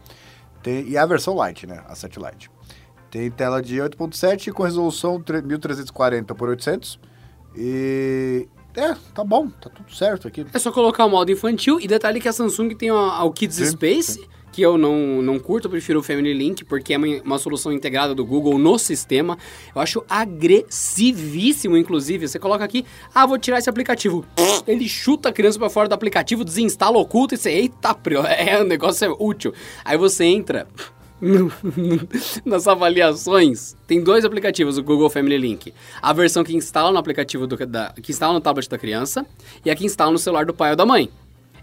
[0.63, 1.83] Tem, e a versão Lite, né?
[1.87, 2.49] A 7 Lite.
[3.09, 6.99] Tem tela de 8.7 com resolução 3- 1340 por 800.
[7.55, 8.47] E...
[8.75, 10.45] É, tá bom, tá tudo certo aqui.
[10.53, 13.65] É só colocar o modo infantil e detalhe que a Samsung tem o, Kids Sim,
[13.71, 17.39] Space, que eu não, não curto, eu prefiro o Family Link, porque é uma, uma
[17.39, 19.35] solução integrada do Google no sistema.
[19.73, 22.27] Eu acho agressivíssimo, inclusive.
[22.27, 24.23] Você coloca aqui, ah, vou tirar esse aplicativo.
[24.67, 27.97] Ele chuta a criança pra fora do aplicativo, desinstala, oculta e você, eita,
[28.37, 29.53] é, o negócio é útil.
[29.83, 30.67] Aí você entra
[32.45, 35.73] nas avaliações, tem dois aplicativos, o Google Family Link.
[36.01, 39.25] A versão que instala no aplicativo do, da, que instala no tablet da criança
[39.65, 41.09] e a que instala no celular do pai ou da mãe.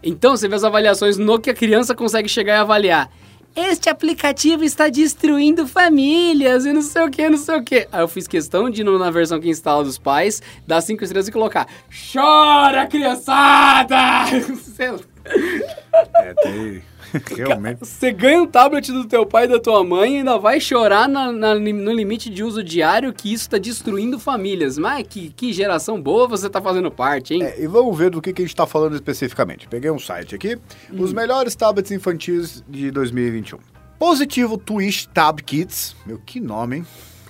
[0.02, 3.10] Então você vê as avaliações no que a criança consegue chegar e avaliar.
[3.56, 7.86] Este aplicativo está destruindo famílias e não sei o que, não sei o que.
[7.92, 11.28] Aí eu fiz questão de ir na versão que instala dos pais, dar cinco estrelas
[11.28, 11.68] e colocar
[12.12, 13.96] Chora, criançada!
[16.16, 16.82] É, tem.
[17.36, 17.78] Realmente.
[17.86, 21.08] Você ganha um tablet do teu pai e da tua mãe e ainda vai chorar
[21.08, 24.78] na, na- no limite de uso diário que isso tá destruindo famílias.
[24.78, 27.42] Mas que, que geração boa você tá fazendo parte, hein?
[27.42, 29.68] É, e vamos ver do que, que a gente está falando especificamente.
[29.68, 30.58] Peguei um site aqui,
[30.92, 33.58] os melhores tablets infantis de 2021.
[33.98, 35.94] Positivo Twitch Tab Kits.
[36.04, 36.86] Meu, que nome, hein?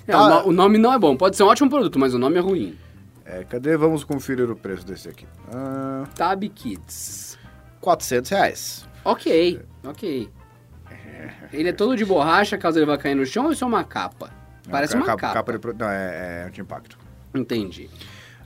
[0.07, 1.17] É, o, no- o nome não é bom.
[1.17, 2.75] Pode ser um ótimo produto, mas o nome é ruim.
[3.27, 3.77] É, cadê?
[3.77, 5.25] Vamos conferir o preço desse aqui.
[5.53, 7.34] Ah, Tab Kids.
[7.89, 8.89] 400 reais.
[9.05, 10.31] Ok, ok.
[11.53, 13.85] Ele é todo de borracha, caso ele vá cair no chão, ou isso é uma
[13.85, 14.31] capa?
[14.71, 15.35] Parece Não, uma capa.
[15.35, 16.99] capa de pro- não, é, é anti-impacto.
[17.35, 17.91] Entendi.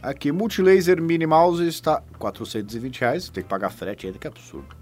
[0.03, 3.29] Aqui, Multilaser Mini Mouse está 420 reais.
[3.29, 4.77] Tem que pagar frete ainda, que absurdo.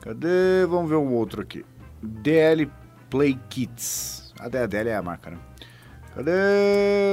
[0.00, 0.66] Cadê?
[0.68, 1.64] Vamos ver um outro aqui.
[2.02, 2.70] DL
[3.08, 4.32] Play Kits.
[4.38, 5.38] A DL é a marca, né?
[6.14, 6.30] Cadê?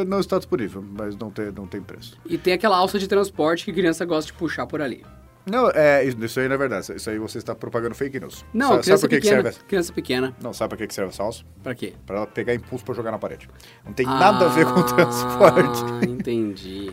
[0.07, 2.17] Não está disponível, mas não tem, não tem preço.
[2.25, 5.03] E tem aquela alça de transporte que criança gosta de puxar por ali.
[5.45, 6.93] Não, é, isso aí não é verdade.
[6.95, 8.45] Isso aí você está propagando fake news.
[8.53, 9.43] Não, sabe, sabe criança por que, que pequena.
[9.51, 9.65] serve?
[9.67, 10.35] Criança pequena.
[10.41, 11.43] Não, sabe por que, que serve essa alça?
[11.61, 11.93] Pra quê?
[12.05, 13.49] Pra ela pegar impulso pra jogar na parede.
[13.85, 15.83] Não tem nada a ver com Ah, transporte.
[16.07, 16.91] entendi.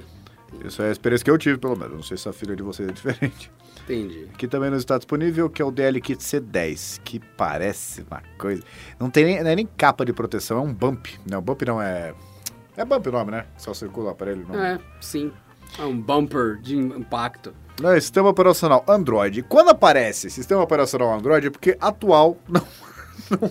[0.64, 1.94] Isso é a experiência que eu tive, pelo menos.
[1.94, 3.50] Não sei se a filha de vocês é diferente.
[3.84, 4.28] Entendi.
[4.34, 8.62] Aqui também não está disponível, que é o DL Kit C10, que parece uma coisa.
[8.98, 11.06] Não tem nem, não é nem capa de proteção, é um bump.
[11.28, 12.12] Não, bump não é.
[12.76, 13.46] É bump o nome, né?
[13.56, 14.44] Só circula o aparelho.
[14.48, 14.60] Não.
[14.62, 15.32] É, sim.
[15.78, 17.54] É um bumper de impacto.
[17.80, 19.42] Não, é sistema operacional Android.
[19.42, 22.62] Quando aparece sistema operacional Android, é porque atual não,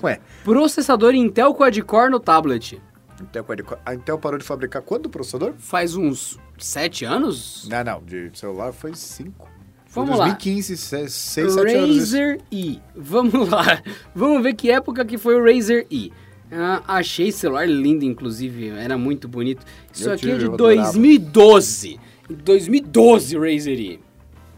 [0.01, 0.19] não é.
[0.43, 2.81] Processador Intel Quad-Core no tablet.
[3.21, 5.53] Intel, pode- a Intel parou de fabricar quando o processador?
[5.57, 7.67] Faz uns sete anos?
[7.69, 9.47] Não, não, de celular foi 5.
[9.87, 10.25] Foi Vamos lá.
[10.25, 11.97] 2015, 6, 7 anos.
[11.97, 12.79] Razer E.
[12.95, 13.81] Vamos lá.
[14.13, 16.13] Vamos ver que época que foi o Razer E.
[16.51, 18.69] Ah, achei celular lindo, inclusive.
[18.69, 19.65] Era muito bonito.
[19.91, 20.81] Isso Eu aqui tive, é de eu adorava.
[20.93, 21.99] 2012.
[22.29, 23.99] 2012, Razer E.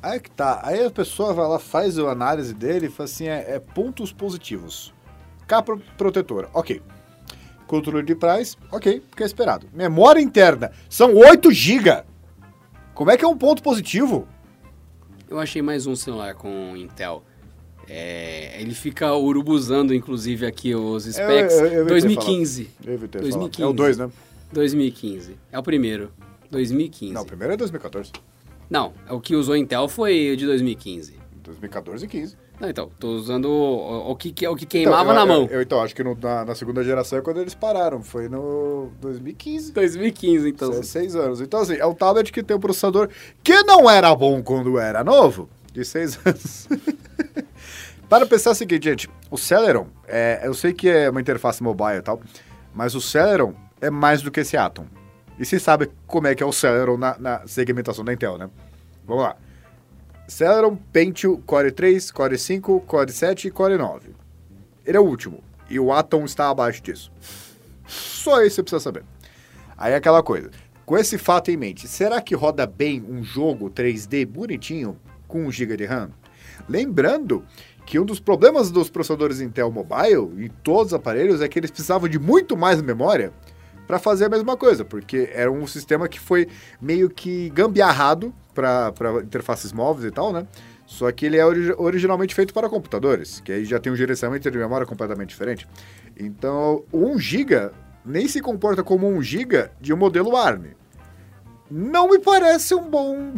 [0.01, 0.61] Aí que tá.
[0.63, 4.11] Aí a pessoa vai lá, faz a análise dele e fala assim: é, é pontos
[4.11, 4.93] positivos.
[5.47, 6.81] Capa protetora, ok.
[7.67, 9.67] Controle de price, ok, porque é esperado.
[9.73, 12.03] Memória interna, são 8 GB.
[12.93, 14.27] Como é que é um ponto positivo?
[15.29, 17.23] Eu achei mais um celular com Intel.
[17.87, 21.53] É, ele fica urubuzando, inclusive, aqui os specs.
[21.53, 22.69] eu- eu evitei 2015.
[22.85, 23.31] Eu evitei falar.
[23.31, 23.63] 2015.
[23.63, 24.09] É o 2, né?
[24.51, 25.35] 2015.
[25.51, 26.11] É o primeiro.
[26.49, 27.13] 2015.
[27.13, 28.11] Não, o primeiro é 2014.
[28.71, 31.19] Não, o que usou Intel foi de 2015.
[31.43, 32.37] 2014 e 15.
[32.59, 35.47] Não, então, tô usando o, o que, o que queimava Então, na eu- mão.
[35.49, 38.01] Eu, eu, então, acho que no- na, na segunda geração é quando eles pararam.
[38.01, 39.73] Foi no 2015.
[39.73, 40.71] 2015, então.
[40.71, 41.41] Se- Seis anos.
[41.41, 43.09] Então, assim, é um tablet que tem um processador
[43.43, 46.67] que não era bom quando era novo, de seis anos.
[48.07, 51.97] Para pensar o seguinte, gente, o Celeron, é, eu sei que é uma interface mobile
[51.97, 52.21] e tal,
[52.75, 54.85] mas o Celeron é mais do que esse Atom.
[55.41, 58.47] E vocês sabem como é que é o Celeron na, na segmentação da Intel, né?
[59.07, 59.35] Vamos lá.
[60.27, 64.11] Celeron Pentium Core 3, Core 5, Core 7 e Core 9.
[64.85, 65.43] Ele é o último.
[65.67, 67.11] E o Atom está abaixo disso.
[67.87, 69.03] Só isso você precisa saber.
[69.75, 70.51] Aí é aquela coisa.
[70.85, 74.95] Com esse fato em mente, será que roda bem um jogo 3D bonitinho
[75.27, 76.11] com 1 GB de RAM?
[76.69, 77.43] Lembrando
[77.83, 81.71] que um dos problemas dos processadores Intel Mobile em todos os aparelhos é que eles
[81.71, 83.33] precisavam de muito mais memória
[83.87, 86.47] para fazer a mesma coisa, porque era um sistema que foi
[86.81, 90.45] meio que gambiarrado para interfaces móveis e tal, né?
[90.85, 94.49] Só que ele é ori- originalmente feito para computadores, que aí já tem um gerenciamento
[94.51, 95.67] de memória completamente diferente.
[96.19, 97.71] Então, o 1 GB
[98.05, 100.73] nem se comporta como 1 GB de um modelo ARM.
[101.69, 103.33] Não me parece um bom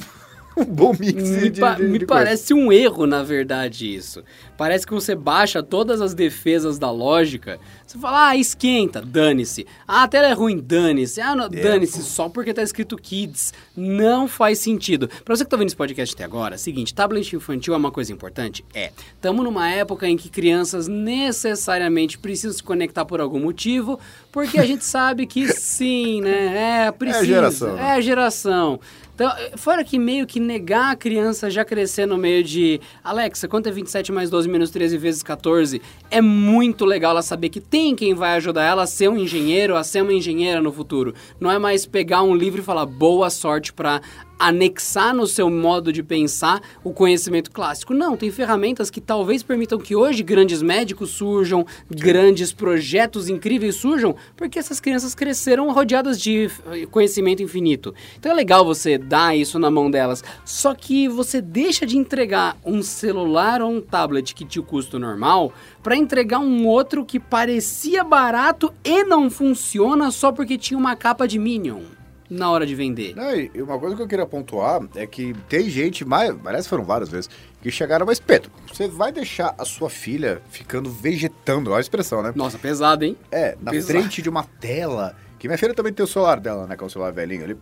[0.58, 2.06] um bom mix Me, de, pa- de- me coisa.
[2.08, 4.24] parece um erro, na verdade, isso.
[4.58, 7.60] Parece que você baixa todas as defesas da lógica.
[7.86, 9.66] Você fala, ah, esquenta, dane-se.
[9.88, 11.20] Ah, a tela é ruim, dane-se.
[11.22, 13.54] Ah, não, dane-se, só porque tá escrito Kids.
[13.76, 15.10] Não faz sentido.
[15.26, 18.12] Pra você que tá vendo esse podcast até agora, seguinte, tablet infantil é uma coisa
[18.14, 18.64] importante?
[18.74, 18.92] É.
[19.22, 24.00] Tamo numa época em que crianças necessariamente precisam se conectar por algum motivo,
[24.32, 26.86] porque a gente sabe que sim, né?
[26.88, 27.26] É, precisa.
[27.26, 27.82] geração, né?
[27.82, 28.80] É a geração.
[29.24, 33.70] Então, fora que meio que negar a criança já crescer no meio de Alexa, quanto
[33.70, 35.82] é 27 mais 12 menos 13 vezes 14?
[36.12, 39.78] É muito legal ela saber que tem quem vai ajudar ela a ser um engenheiro,
[39.78, 41.16] a ser uma engenheira no futuro.
[41.40, 44.02] Não é mais pegar um livro e falar boa sorte para
[44.38, 47.94] anexar no seu modo de pensar o conhecimento clássico.
[47.94, 54.16] Não, tem ferramentas que talvez permitam que hoje grandes médicos surjam, grandes projetos incríveis surjam,
[54.36, 56.50] porque essas crianças cresceram rodeadas de
[56.92, 57.94] conhecimento infinito.
[58.20, 60.24] Então é legal você dar isso na mão delas.
[60.46, 65.00] Só que você deixa de entregar um celular ou um tablet que tinha o custo
[65.00, 70.96] normal para entregar um outro que parecia barato e não funciona só porque tinha uma
[70.96, 71.82] capa de Minion
[72.34, 73.16] na hora de vender.
[73.16, 76.70] Não, e uma coisa que eu queria pontuar é que tem gente, mais, parece que
[76.70, 77.30] foram várias vezes,
[77.62, 82.22] que chegaram, mas Pedro, você vai deixar a sua filha ficando vegetando, olha a expressão,
[82.22, 82.34] né?
[82.36, 83.16] Nossa, pesado, hein?
[83.32, 84.00] É, na Pesado.
[84.00, 86.88] frente de uma tela, que minha filha também tem o celular dela, né, que é
[86.88, 87.58] o celular velhinho ali.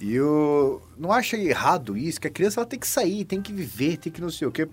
[0.00, 3.52] E eu não acho errado isso, que a criança ela tem que sair, tem que
[3.52, 4.68] viver, tem que não sei o quê.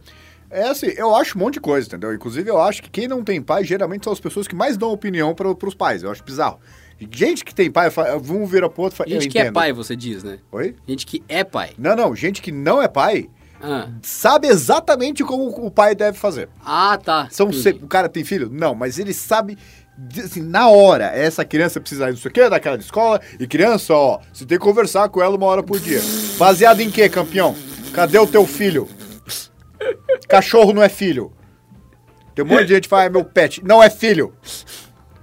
[0.50, 2.12] É assim, eu acho um monte de coisa, entendeu?
[2.12, 4.90] Inclusive, eu acho que quem não tem pai, geralmente são as pessoas que mais dão
[4.92, 6.02] opinião para os pais.
[6.02, 6.60] Eu acho bizarro.
[7.12, 9.54] Gente que tem pai, fa- um vira pro outro fala, Gente que é entendo.
[9.54, 10.40] pai, você diz, né?
[10.52, 10.76] Oi?
[10.88, 11.72] Gente que é pai.
[11.78, 13.30] Não, não, gente que não é pai
[13.62, 16.50] Ah, sabe exatamente como o pai deve fazer.
[16.66, 17.28] ah tá.
[17.32, 18.50] São se- O cara tem filho?
[18.52, 19.58] Não, mas ele sabe.
[20.18, 23.94] Assim, na hora, essa criança precisa não sei o quê, daquela de escola, e criança,
[23.94, 26.00] ó, você tem que conversar com ela uma hora por dia.
[26.38, 27.54] Baseado em quê, campeão?
[27.94, 28.88] Cadê o teu filho?
[30.28, 31.32] Cachorro não é filho.
[32.36, 33.62] Tem um monte de gente que fala, é meu pet.
[33.66, 34.34] Não é filho.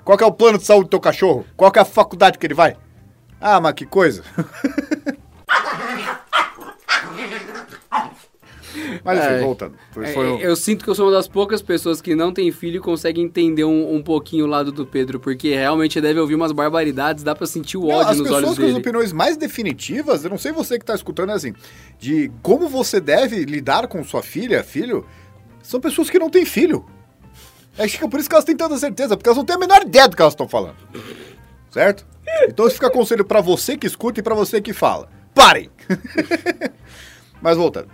[0.06, 1.44] Qual que é o plano de saúde do teu cachorro?
[1.56, 2.76] Qual é a faculdade que ele vai?
[3.40, 4.22] Ah, mas que coisa.
[9.02, 9.40] mas enfim, É.
[9.40, 9.74] voltando.
[9.90, 12.32] Foi, É, foi um- Eu sinto que eu sou uma das poucas pessoas que não
[12.32, 16.20] tem filho e consegue entender um, um pouquinho o lado do Pedro, porque realmente deve
[16.20, 18.68] ouvir umas barbaridades, dá pra sentir o Não, ódio as nos pessoas olhos com as
[18.68, 18.78] dele.
[18.80, 21.52] opiniões mais definitivas, eu não sei você que tá escutando, é assim,
[21.98, 25.04] de como você deve lidar com sua filha, filho,
[25.62, 26.84] são pessoas que não têm filho.
[27.78, 29.58] Acho que é por isso que elas têm tanta certeza, porque elas não têm a
[29.58, 30.76] menor ideia do que elas estão falando.
[31.70, 32.06] Certo?
[32.48, 35.08] Então fica conselho pra você que escuta e pra você que fala.
[35.34, 35.70] Parem!
[37.40, 37.88] Mas voltando.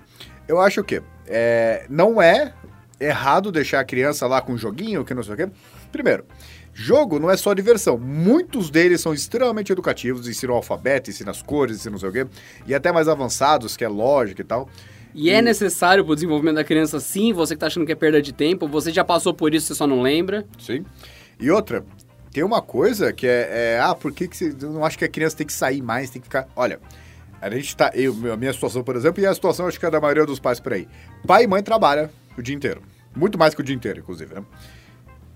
[0.47, 1.03] Eu acho o quê?
[1.27, 2.55] É, não é
[3.01, 5.49] errado deixar a criança lá com um joguinho, que não sei o quê.
[5.91, 6.25] Primeiro,
[6.73, 7.99] jogo não é só diversão.
[7.99, 12.13] Muitos deles são extremamente educativos, ensinam o alfabeto, ensinam as cores, ensinam não sei o
[12.13, 12.27] quê.
[12.67, 14.69] E até mais avançados, que é lógica e tal.
[15.15, 18.21] E é necessário pro desenvolvimento da criança sim, você que tá achando que é perda
[18.23, 20.47] de tempo, você já passou por isso, você só não lembra.
[20.59, 20.85] Sim.
[21.39, 21.85] E outra,
[22.33, 25.09] tem uma coisa que é, é, ah, por que, que você não acho que a
[25.09, 26.49] criança tem que sair mais, tem que ficar.
[26.57, 26.81] Olha,
[27.41, 27.91] a gente tá.
[27.95, 30.41] Eu, a minha situação, por exemplo, e a situação acho que é da maioria dos
[30.41, 30.89] pais por aí.
[31.27, 32.81] Pai e mãe trabalham o dia inteiro.
[33.15, 34.43] Muito mais que o dia inteiro, inclusive, né?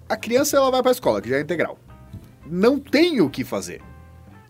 [0.09, 1.79] A criança ela vai pra escola, que já é integral.
[2.47, 3.83] Não tem o que fazer.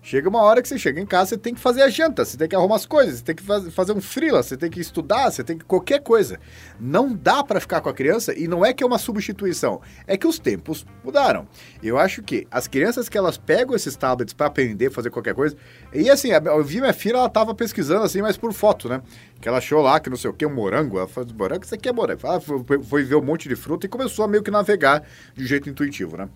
[0.07, 2.37] Chega uma hora que você chega em casa, você tem que fazer a janta, você
[2.37, 4.79] tem que arrumar as coisas, você tem que faz- fazer um freela, você tem que
[4.79, 6.39] estudar, você tem que qualquer coisa.
[6.79, 10.17] Não dá pra ficar com a criança e não é que é uma substituição, é
[10.17, 11.49] que os tempos mudaram.
[11.83, 15.57] Eu acho que as crianças que elas pegam esses tablets pra aprender, fazer qualquer coisa,
[15.93, 19.03] e assim, eu vi minha filha, ela tava pesquisando assim, mas por foto, né?
[19.41, 21.75] Que ela achou lá que não sei o que, um morango, ela falou, morango, isso
[21.75, 22.21] aqui é morango.
[22.25, 25.03] Ela foi, foi ver um monte de fruta e começou a meio que navegar
[25.35, 26.29] de um jeito intuitivo, né?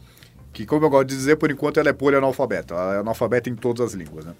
[0.53, 2.75] Que, como eu gosto de dizer, por enquanto ela é polianalfabeta.
[2.75, 4.35] Ela é analfabeta em todas as línguas, né?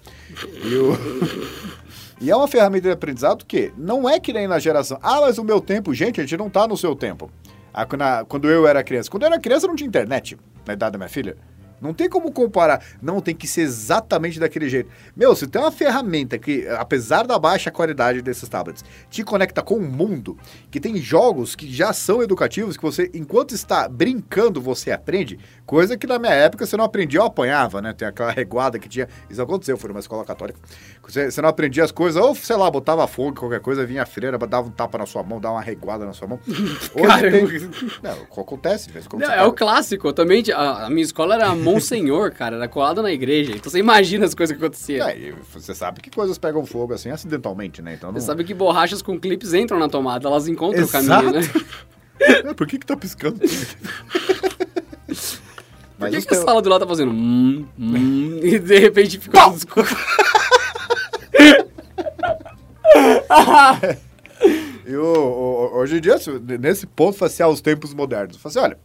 [0.63, 0.97] E, o-
[2.19, 4.99] e é uma ferramenta de aprendizado que não é que nem na geração.
[5.01, 7.31] Ah, mas o meu tempo, gente, a gente não tá no seu tempo.
[7.73, 7.85] Ah,
[8.27, 9.09] quando eu era criança.
[9.09, 11.37] Quando eu era criança não tinha internet, na idade da minha filha.
[11.81, 12.83] Não tem como comparar.
[13.01, 14.89] Não, tem que ser exatamente daquele jeito.
[15.15, 19.75] Meu, se tem uma ferramenta que, apesar da baixa qualidade desses tablets, te conecta com
[19.75, 20.37] o mundo,
[20.69, 25.97] que tem jogos que já são educativos, que você, enquanto está brincando, você aprende, coisa
[25.97, 27.93] que na minha época você não aprendia, eu apanhava, né?
[27.93, 29.07] Tem aquela reguada que tinha.
[29.29, 30.59] Isso aconteceu, eu fui numa escola católica.
[31.03, 34.05] Você, você não aprendia as coisas, ou sei lá, botava fogo, qualquer coisa, vinha a
[34.05, 36.39] freira, dava um tapa na sua mão, dava uma reguada na sua mão.
[36.47, 37.45] Hoje Cara, tem...
[38.03, 40.07] Não, acontece, de vez em quando Não, você é o clássico.
[40.07, 43.51] Eu também, a, a minha escola era Monsenhor, cara, era colado na igreja.
[43.55, 45.07] Então você imagina as coisas que aconteciam.
[45.07, 47.93] É, você sabe que coisas pegam fogo assim acidentalmente, né?
[47.95, 48.19] Então não...
[48.19, 51.05] Você sabe que borrachas com clipes entram na tomada, elas encontram Exato.
[51.05, 51.41] o caminho, né?
[52.23, 53.39] É, por que que tá piscando?
[55.97, 59.43] Por que, que a sala do lado tá fazendo hum, hum, e de repente fica
[59.43, 59.87] tudo escuro?
[64.85, 68.37] E o- o- hoje em dia, se- nesse ponto, facial os tempos modernos.
[68.37, 68.79] Fala assim, olha,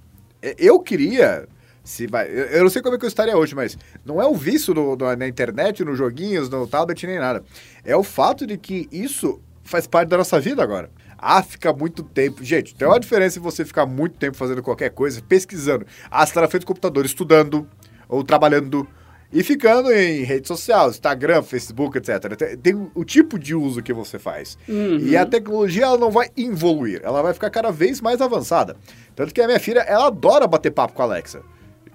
[0.59, 1.49] eu queria.
[1.87, 4.27] Se vai, eu eu não sei como é que eu estaria hoje, mas não é
[4.27, 7.45] o vício no- na internet, nos joguinhos, no tablet, nem nada.
[7.85, 10.91] É o fato de que isso faz parte da nossa vida agora.
[11.17, 12.43] Ah, fica muito tempo.
[12.45, 15.87] Gente, tem uma diferença em você ficar muito tempo fazendo qualquer coisa, pesquisando.
[16.11, 17.67] Ah, você tá na frente do computador, estudando
[18.09, 18.87] ou trabalhando.
[19.33, 22.37] E ficando em rede social, Instagram, Facebook, etc.
[22.37, 24.57] Tem, tem o tipo de uso que você faz.
[24.69, 28.77] E a tecnologia ela não vai evoluir, ela vai ficar cada vez mais avançada.
[29.17, 31.43] Tanto que a minha filha, ela adora bater papo com a Alexa.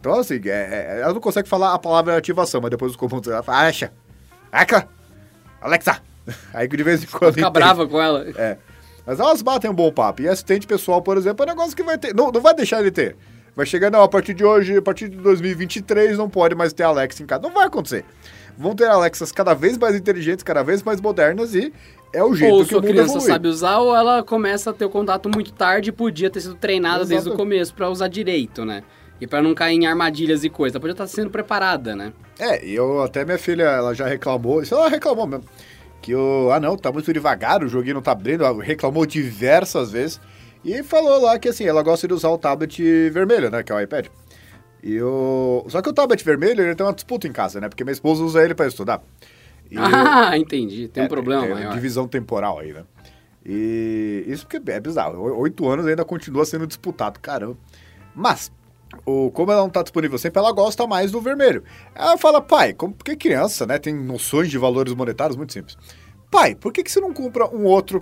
[0.02, 3.32] Então, assim, é- é- ela não consegue falar a palavra ativação, mas depois os comandos
[3.32, 3.94] ela fala, Alexa,
[4.52, 4.88] Alexa,
[5.62, 6.02] Alexa.
[6.54, 7.34] Aí que de vez em quando...
[7.36, 8.26] Fica brava com ela.
[8.36, 8.58] É.
[9.06, 10.22] Mas elas batem um bom papo.
[10.22, 12.14] E assistente pessoal, por exemplo, é um negócio que vai ter.
[12.16, 13.16] Não, não vai deixar ele ter.
[13.56, 16.84] Vai chegar, não, a partir de hoje, a partir de 2023, não pode mais ter
[16.84, 17.42] Alexa em casa.
[17.42, 18.06] Não vai acontecer.
[18.58, 21.74] Vão ter Alexas cada vez mais inteligentes, cada vez mais modernas e
[22.14, 23.28] é o jeito Ou que sua o mundo criança evolui.
[23.28, 26.56] sabe usar, ou ela começa a ter o contato muito tarde e podia ter sido
[26.56, 27.38] treinada desde o Exato.
[27.38, 28.84] começo pra usar direito, né?
[29.22, 30.76] E pra não cair em armadilhas e coisa.
[30.76, 32.12] Ela podia estar sendo preparada, né?
[32.40, 35.46] É, e eu até minha filha, ela já reclamou, isso ela reclamou mesmo,
[36.02, 36.50] que o.
[36.52, 40.20] Ah, não, tá muito devagar, o joguinho não tá abrindo, reclamou diversas vezes.
[40.66, 43.62] E falou lá que assim, ela gosta de usar o tablet vermelho, né?
[43.64, 44.08] Que é o iPad.
[44.84, 45.64] E o...
[45.68, 47.70] Só que o tablet vermelho, ele tem uma disputa em casa, né?
[47.70, 49.02] Porque minha esposa usa ele para estudar.
[49.70, 50.42] E ah, eu...
[50.42, 50.88] entendi.
[50.88, 51.74] Tem um é, problema tem maior.
[51.74, 52.84] divisão temporal aí, né?
[53.46, 55.20] E isso porque é bizarro.
[55.40, 57.58] Oito anos ainda continua sendo disputado, caramba.
[58.16, 58.52] Mas,
[59.06, 61.64] o, como ela não está disponível sempre, ela gosta mais do vermelho.
[61.96, 65.78] Ela fala, pai, como, porque criança, né, tem noções de valores monetários muito simples.
[66.30, 68.02] Pai, por que, que você não compra um outro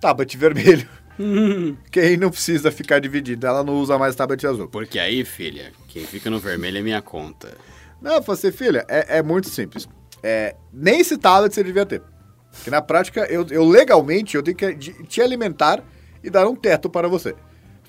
[0.00, 0.88] tablet vermelho?
[1.90, 3.46] que aí não precisa ficar dividido.
[3.46, 4.68] Ela não usa mais tablet azul.
[4.68, 7.56] Porque aí, filha, quem fica no vermelho é minha conta.
[8.00, 9.86] Não, você, filha, é, é muito simples.
[10.22, 12.02] É, nem esse tablet você devia ter.
[12.50, 15.84] Porque na prática, eu, eu legalmente, eu tenho que te alimentar
[16.22, 17.34] e dar um teto para você.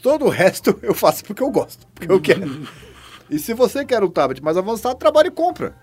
[0.02, 2.68] Todo o resto eu faço porque eu gosto, porque eu quero.
[3.30, 5.76] e se você quer um tablet mais avançado, trabalhe e compra.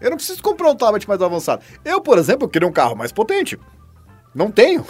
[0.00, 1.62] Eu não preciso comprar um tablet mais avançado.
[1.84, 3.58] Eu, por exemplo, queria um carro mais potente.
[4.34, 4.84] Não tenho.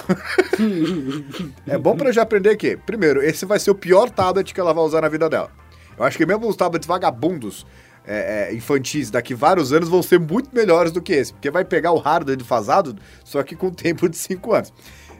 [1.67, 4.73] é bom para já aprender que, primeiro, esse vai ser o pior tablet que ela
[4.73, 5.51] vai usar na vida dela.
[5.99, 7.67] Eu acho que mesmo os tablets vagabundos
[8.07, 11.65] é, é, infantis daqui vários anos vão ser muito melhores do que esse, porque vai
[11.65, 14.73] pegar o hardware defasado, só que com tempo de 5 anos.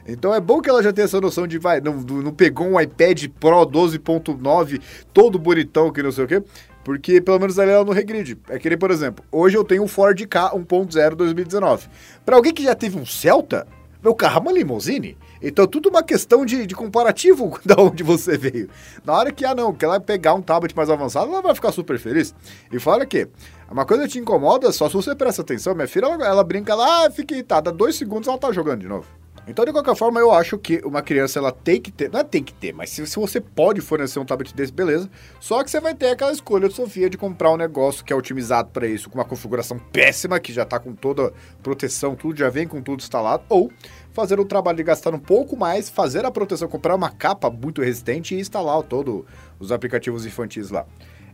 [0.07, 2.79] Então é bom que ela já tenha essa noção de, vai, não, não pegou um
[2.79, 4.81] iPad Pro 12.9
[5.13, 6.43] todo bonitão que não sei o quê,
[6.83, 8.37] porque pelo menos ali ela não regride.
[8.49, 11.87] É que nem, por exemplo, hoje eu tenho um Ford K 1.0 2019.
[12.25, 13.65] Para alguém que já teve um Celta,
[14.03, 15.17] meu carro é uma limousine.
[15.41, 18.69] Então, tudo uma questão de, de comparativo da onde você veio.
[19.05, 21.71] Na hora que, ah, não, que ela pegar um tablet mais avançado, ela vai ficar
[21.71, 22.35] super feliz.
[22.71, 23.29] E fala que
[23.71, 25.73] uma coisa te incomoda só se você presta atenção.
[25.73, 27.71] Minha filha, ela, ela brinca lá, ah, fica irritada.
[27.71, 29.22] Dois segundos ela tá jogando de novo.
[29.45, 32.23] Então, de qualquer forma, eu acho que uma criança ela tem que ter, não é
[32.23, 35.09] tem que ter, mas se, se você pode fornecer um tablet desse, beleza.
[35.39, 38.15] Só que você vai ter aquela escolha de Sofia de comprar um negócio que é
[38.15, 42.49] otimizado para isso, com uma configuração péssima, que já tá com toda proteção, tudo já
[42.49, 43.69] vem com tudo instalado, ou
[44.13, 47.81] fazer o trabalho de gastar um pouco mais, fazer a proteção, comprar uma capa muito
[47.81, 49.25] resistente e instalar todos
[49.59, 50.85] os aplicativos infantis lá.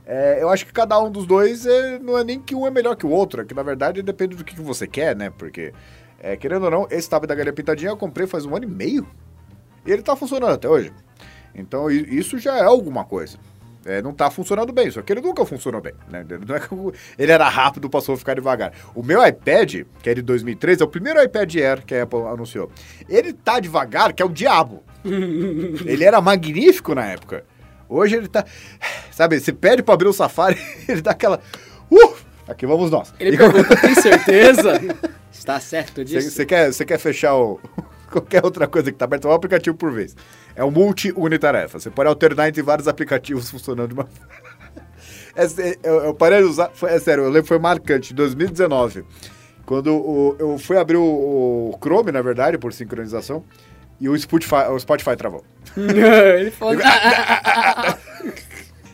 [0.03, 2.71] É, eu acho que cada um dos dois é, não é nem que um é
[2.71, 5.29] melhor que o outro, é que na verdade depende do que, que você quer, né?
[5.29, 5.71] Porque
[6.19, 8.67] é, querendo ou não, esse tablet da galinha pintadinha eu comprei faz um ano e
[8.67, 9.07] meio.
[9.85, 10.91] E ele tá funcionando até hoje.
[11.55, 13.37] Então isso já é alguma coisa.
[13.85, 15.93] É, não tá funcionando bem, só que ele nunca funcionou bem.
[16.09, 16.25] Né?
[16.29, 18.73] Ele, é ele era rápido, passou a ficar devagar.
[18.93, 22.23] O meu iPad, que é de 2013, é o primeiro iPad Air que a Apple
[22.23, 22.69] anunciou.
[23.07, 24.83] Ele tá devagar, que é o diabo.
[25.85, 27.45] ele era magnífico na época.
[27.87, 28.45] Hoje ele tá.
[29.11, 31.41] Sabe, você pede pra abrir o Safari, ele dá aquela.
[31.89, 32.28] Uh!
[32.49, 33.13] Aqui vamos nós.
[33.19, 34.81] Ele pergunta, tem certeza?
[35.31, 36.31] Está certo disso?
[36.31, 37.59] Você quer, quer fechar o,
[38.11, 39.27] qualquer outra coisa que está aberto?
[39.27, 40.15] É um aplicativo por vez.
[40.55, 41.79] É um multi-unitarefa.
[41.79, 44.09] Você pode alternar entre vários aplicativos funcionando de uma...
[45.35, 45.45] É,
[45.83, 46.71] eu, eu, parei de usar...
[46.73, 48.13] Foi, é sério, eu lembro que foi marcante.
[48.13, 49.05] Em 2019,
[49.63, 51.03] quando o, eu fui abrir o,
[51.71, 53.45] o Chrome, na verdade, por sincronização,
[54.01, 55.45] e o Spotify, o Spotify travou.
[55.77, 56.73] Ele falou...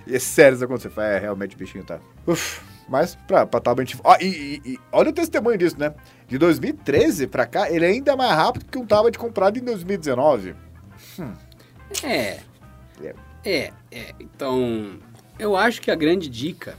[0.06, 0.91] e é sério isso aconteceu.
[1.01, 1.99] É, realmente o bichinho tá...
[2.28, 2.75] Uf.
[2.88, 3.98] Mas pra, pra tablet.
[4.04, 5.94] Ó, e, e, e, olha o testemunho disso, né?
[6.28, 10.56] De 2013 pra cá, ele ainda é mais rápido que um tablet comprado em 2019.
[11.20, 11.34] Hum.
[12.04, 12.40] É.
[13.02, 13.16] é.
[13.44, 14.14] É, é.
[14.20, 14.98] Então,
[15.38, 16.76] eu acho que a grande dica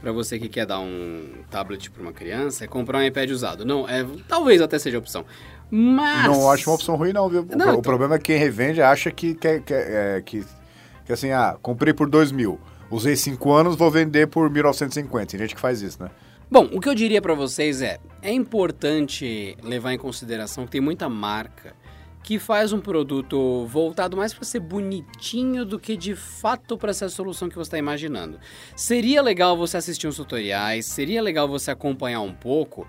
[0.00, 3.64] para você que quer dar um tablet para uma criança é comprar um iPad usado.
[3.64, 5.24] Não, é, talvez até seja opção.
[5.70, 6.26] Mas.
[6.26, 7.42] Não acho uma opção ruim, não, viu?
[7.42, 7.78] Não, o, então...
[7.78, 10.44] o problema é que quem revende acha que, que, que, é, que,
[11.06, 12.60] que assim, ah, comprei por 2 mil.
[12.94, 15.26] Usei 5 anos, vou vender por 1950.
[15.26, 16.12] Tem gente que faz isso, né?
[16.48, 20.80] Bom, o que eu diria para vocês é: é importante levar em consideração que tem
[20.80, 21.74] muita marca
[22.22, 27.06] que faz um produto voltado mais para ser bonitinho do que de fato para ser
[27.06, 28.38] a solução que você está imaginando.
[28.76, 32.86] Seria legal você assistir uns tutoriais, seria legal você acompanhar um pouco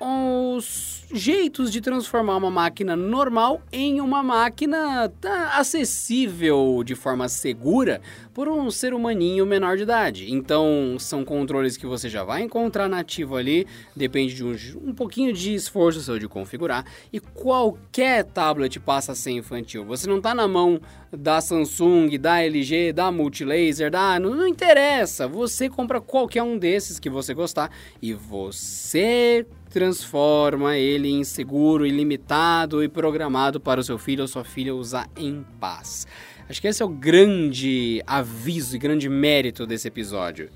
[0.00, 8.00] os jeitos de transformar uma máquina normal em uma máquina tá, acessível de forma segura
[8.34, 10.32] por um ser humaninho menor de idade.
[10.32, 15.32] Então, são controles que você já vai encontrar nativo ali, depende de um, um pouquinho
[15.32, 19.84] de esforço seu de configurar, e qualquer tablet passa a ser infantil.
[19.86, 20.80] Você não está na mão
[21.10, 24.20] da Samsung, da LG, da Multilaser, da...
[24.20, 27.70] Não, não interessa, você compra qualquer um desses que você gostar
[28.00, 34.44] e você transforma ele em seguro, ilimitado e programado para o seu filho ou sua
[34.44, 36.06] filha usar em paz.
[36.48, 40.48] Acho que esse é o grande aviso e grande mérito desse episódio.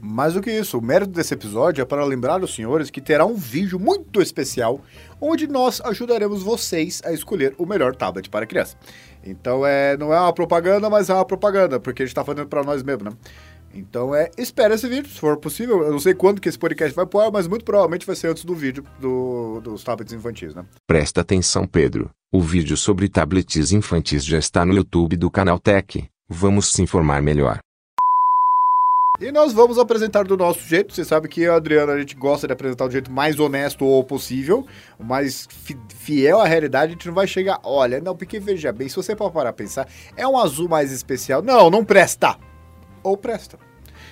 [0.00, 3.24] Mais do que isso, o mérito desse episódio é para lembrar os senhores que terá
[3.24, 4.80] um vídeo muito especial
[5.20, 8.76] onde nós ajudaremos vocês a escolher o melhor tablet para criança.
[9.24, 12.48] Então é, não é uma propaganda, mas é uma propaganda, porque a gente está fazendo
[12.48, 13.18] para nós mesmos, né?
[13.74, 15.82] Então é, espera esse vídeo, se for possível.
[15.82, 18.44] Eu não sei quando que esse podcast vai pôr, mas muito provavelmente vai ser antes
[18.44, 20.64] do vídeo do, dos tablets infantis, né?
[20.86, 22.10] Presta atenção, Pedro.
[22.32, 26.04] O vídeo sobre tablets infantis já está no YouTube do canal Tech.
[26.28, 27.60] Vamos se informar melhor.
[29.20, 30.92] E nós vamos apresentar do nosso jeito.
[30.92, 34.02] Você sabe que a Adriana a gente gosta de apresentar do jeito mais honesto ou
[34.02, 34.66] possível,
[34.98, 36.86] mais fi fiel à realidade.
[36.86, 39.52] A gente não vai chegar, olha, não, porque veja bem, se você for parar a
[39.52, 41.40] pensar, é um azul mais especial.
[41.40, 42.36] Não, não presta.
[43.02, 43.58] Ou presta.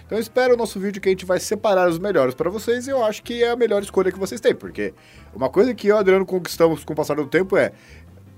[0.06, 2.90] Então espero o nosso vídeo que a gente vai separar os melhores para vocês e
[2.90, 4.92] eu acho que é a melhor escolha que vocês têm, porque
[5.34, 7.72] uma coisa que eu e o Adriano conquistamos com o passar do tempo é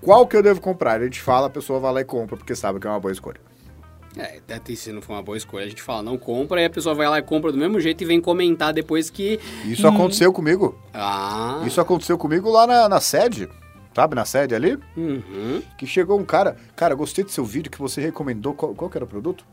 [0.00, 1.00] qual que eu devo comprar.
[1.00, 3.12] A gente fala, a pessoa vai lá e compra, porque sabe que é uma boa
[3.12, 3.40] escolha.
[4.16, 6.70] É, até se não for uma boa escolha, a gente fala, não compra, e a
[6.70, 9.40] pessoa vai lá e compra do mesmo jeito e vem comentar depois que.
[9.64, 9.90] Isso hum.
[9.90, 10.78] aconteceu comigo.
[10.92, 11.62] Ah.
[11.66, 13.48] Isso aconteceu comigo lá na, na sede.
[13.94, 14.78] Sabe, na sede ali?
[14.96, 15.62] Uhum.
[15.76, 16.56] Que chegou um cara.
[16.74, 18.54] Cara, gostei do seu vídeo que você recomendou.
[18.54, 19.44] Qual, qual que era o produto?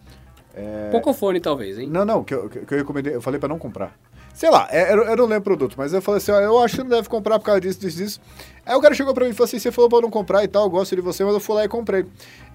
[0.54, 0.90] É...
[0.92, 1.88] Pocofone, talvez, hein?
[1.90, 3.16] Não, não, que eu, que eu recomendei.
[3.16, 3.96] Eu falei pra não comprar.
[4.34, 6.78] Sei lá, eu, eu não lembro o produto, mas eu falei assim, ó, eu acho
[6.78, 8.22] que não deve comprar por causa disso, disso, disso.
[8.66, 10.48] Aí o cara chegou pra mim e falou assim, você falou pra não comprar e
[10.48, 12.06] tal, eu gosto de você, mas eu fui lá e comprei.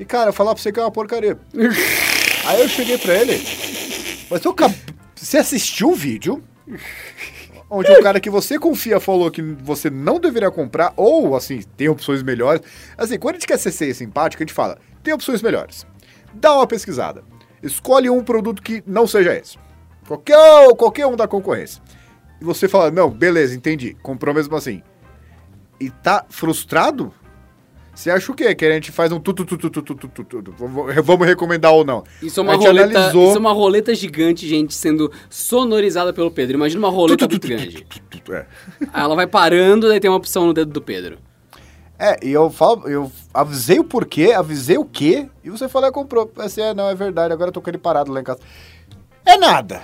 [0.01, 1.38] E, cara, falar pra você que é uma porcaria.
[2.47, 3.34] Aí eu cheguei pra ele,
[4.30, 4.55] mas eu,
[5.14, 6.42] você assistiu o vídeo
[7.68, 11.88] onde o cara que você confia falou que você não deveria comprar, ou, assim, tem
[11.88, 12.62] opções melhores.
[12.97, 15.86] Assim, quando a gente quer ser simpático, a gente fala, tem opções melhores.
[16.32, 17.24] Dá uma pesquisada.
[17.64, 19.56] Escolhe um produto que não seja esse.
[20.06, 20.36] Qualquer,
[20.76, 21.82] qualquer um da concorrência.
[22.40, 23.96] E você fala, não, beleza, entendi.
[24.02, 24.82] Comprou mesmo assim.
[25.80, 27.12] E tá frustrado?
[27.94, 28.54] Você acha o quê?
[28.54, 30.54] Que a gente faz um tudo, tudo, tudo, tudo, tudo,
[31.02, 32.02] vamos recomendar ou não?
[32.20, 33.28] Isso é uma roleta, analisou...
[33.28, 36.56] isso é uma roleta gigante, gente, sendo sonorizada pelo Pedro.
[36.56, 37.86] Imagina uma roleta muito grande.
[38.92, 41.18] Aí ela vai parando, daí tem uma opção no dedo do Pedro.
[42.05, 46.30] É, e eu falo, eu avisei o porquê, avisei o quê, e você falou, comprou.
[46.36, 48.40] Assim, é, não, é verdade, agora eu tô com ele parado lá em casa.
[49.24, 49.82] É nada.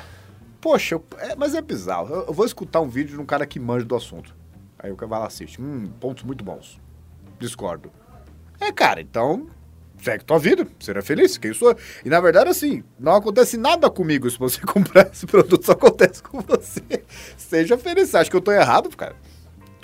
[0.61, 2.15] Poxa, eu, é, mas é bizarro.
[2.15, 4.37] Eu, eu, vou escutar um vídeo de um cara que manja do assunto.
[4.79, 5.63] Aí o cara vai lá assiste.
[5.63, 6.79] Hum, pontos muito bons.
[7.39, 7.91] Discordo.
[8.61, 9.47] É, cara, então
[10.03, 11.75] segue tua vida, será feliz, quem sou.
[12.05, 16.23] E na verdade, assim, não acontece nada comigo se você comprar esse produto, só acontece
[16.23, 17.03] com você.
[17.39, 18.15] Seja feliz.
[18.15, 19.17] Acha que eu tô errado, cara?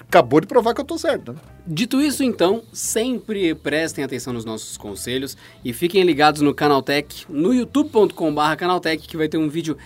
[0.09, 1.39] Acabou de provar que eu tô certo, né?
[1.67, 7.53] Dito isso, então, sempre prestem atenção nos nossos conselhos e fiquem ligados no Canaltech, no
[7.53, 9.77] youtube.com.br Canaltech, que vai ter um vídeo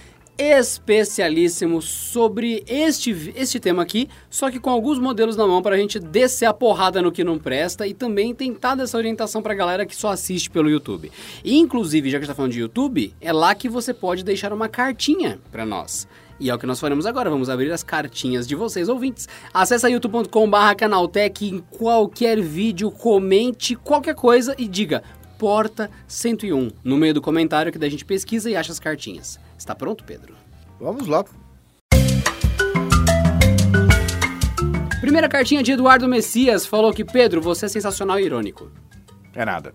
[0.40, 5.78] especialíssimo sobre este, este tema aqui, só que com alguns modelos na mão para a
[5.78, 9.52] gente descer a porrada no que não presta e também tentar dar essa orientação para
[9.52, 11.12] a galera que só assiste pelo YouTube.
[11.44, 14.66] E, inclusive, já que está falando de YouTube, é lá que você pode deixar uma
[14.66, 16.08] cartinha para nós.
[16.40, 19.28] E é o que nós faremos agora, vamos abrir as cartinhas de vocês, ouvintes.
[19.52, 25.02] Acesse youtube.com.br canaltech em qualquer vídeo, comente qualquer coisa e diga
[25.38, 29.38] Porta 101 no meio do comentário que daí a gente pesquisa e acha as cartinhas.
[29.58, 30.34] Está pronto, Pedro?
[30.80, 31.26] Vamos lá.
[35.00, 38.70] Primeira cartinha de Eduardo Messias falou que Pedro, você é sensacional e irônico.
[39.34, 39.72] É nada.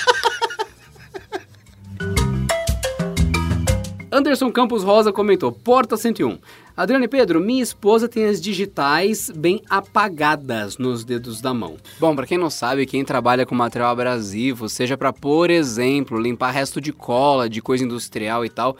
[4.16, 6.38] Anderson Campos Rosa comentou: Porta 101.
[6.78, 11.76] Adriane Pedro, minha esposa tem as digitais bem apagadas nos dedos da mão.
[12.00, 16.52] Bom, para quem não sabe, quem trabalha com material abrasivo, seja para, por exemplo, limpar
[16.52, 18.78] resto de cola, de coisa industrial e tal,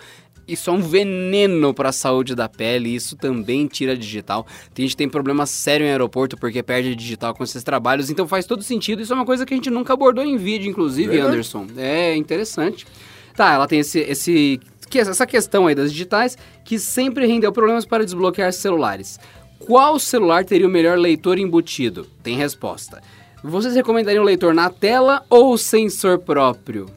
[0.48, 4.48] isso é um veneno para a saúde da pele, isso também tira digital.
[4.74, 8.46] Tem gente tem problema sério em aeroporto porque perde digital com esses trabalhos, então faz
[8.46, 9.02] todo sentido.
[9.02, 11.68] Isso é uma coisa que a gente nunca abordou em vídeo, inclusive, Anderson.
[11.76, 12.88] É interessante.
[13.36, 17.86] Tá, ela tem esse, esse que essa questão aí das digitais que sempre rendeu problemas
[17.86, 19.20] para desbloquear celulares.
[19.60, 22.06] Qual celular teria o melhor leitor embutido?
[22.22, 23.02] Tem resposta.
[23.44, 26.88] Vocês recomendariam o leitor na tela ou o sensor próprio?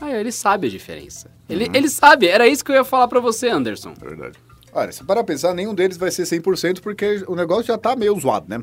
[0.00, 1.30] Ah, ele sabe a diferença.
[1.48, 1.74] Ele, uhum.
[1.74, 3.94] ele sabe, era isso que eu ia falar para você, Anderson.
[3.94, 4.38] Verdade.
[4.72, 8.18] Olha, se para pensar, nenhum deles vai ser 100% porque o negócio já tá meio
[8.18, 8.62] zoado, né?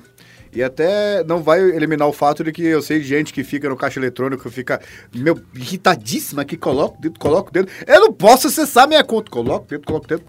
[0.56, 3.76] E até não vai eliminar o fato de que eu sei gente que fica no
[3.76, 4.82] caixa eletrônico, fica,
[5.14, 7.70] meu, irritadíssima, que coloca o dedo, coloca o dedo.
[7.86, 9.30] Eu não posso acessar minha conta.
[9.30, 10.24] Coloca o dedo, coloca o dedo.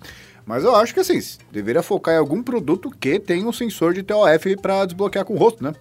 [0.44, 1.20] Mas eu acho que assim,
[1.50, 5.36] deveria focar em algum produto que tenha um sensor de TOF para desbloquear com o
[5.36, 5.72] rosto, né?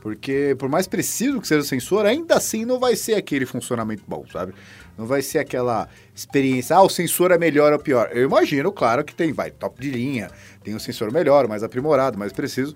[0.00, 4.02] Porque por mais preciso que seja o sensor, ainda assim não vai ser aquele funcionamento
[4.06, 4.54] bom, sabe?
[4.96, 8.10] Não vai ser aquela experiência, ah, o sensor é melhor ou pior.
[8.12, 10.30] Eu imagino, claro, que tem, vai, top de linha,
[10.64, 12.74] tem um sensor melhor, mais aprimorado, mais preciso.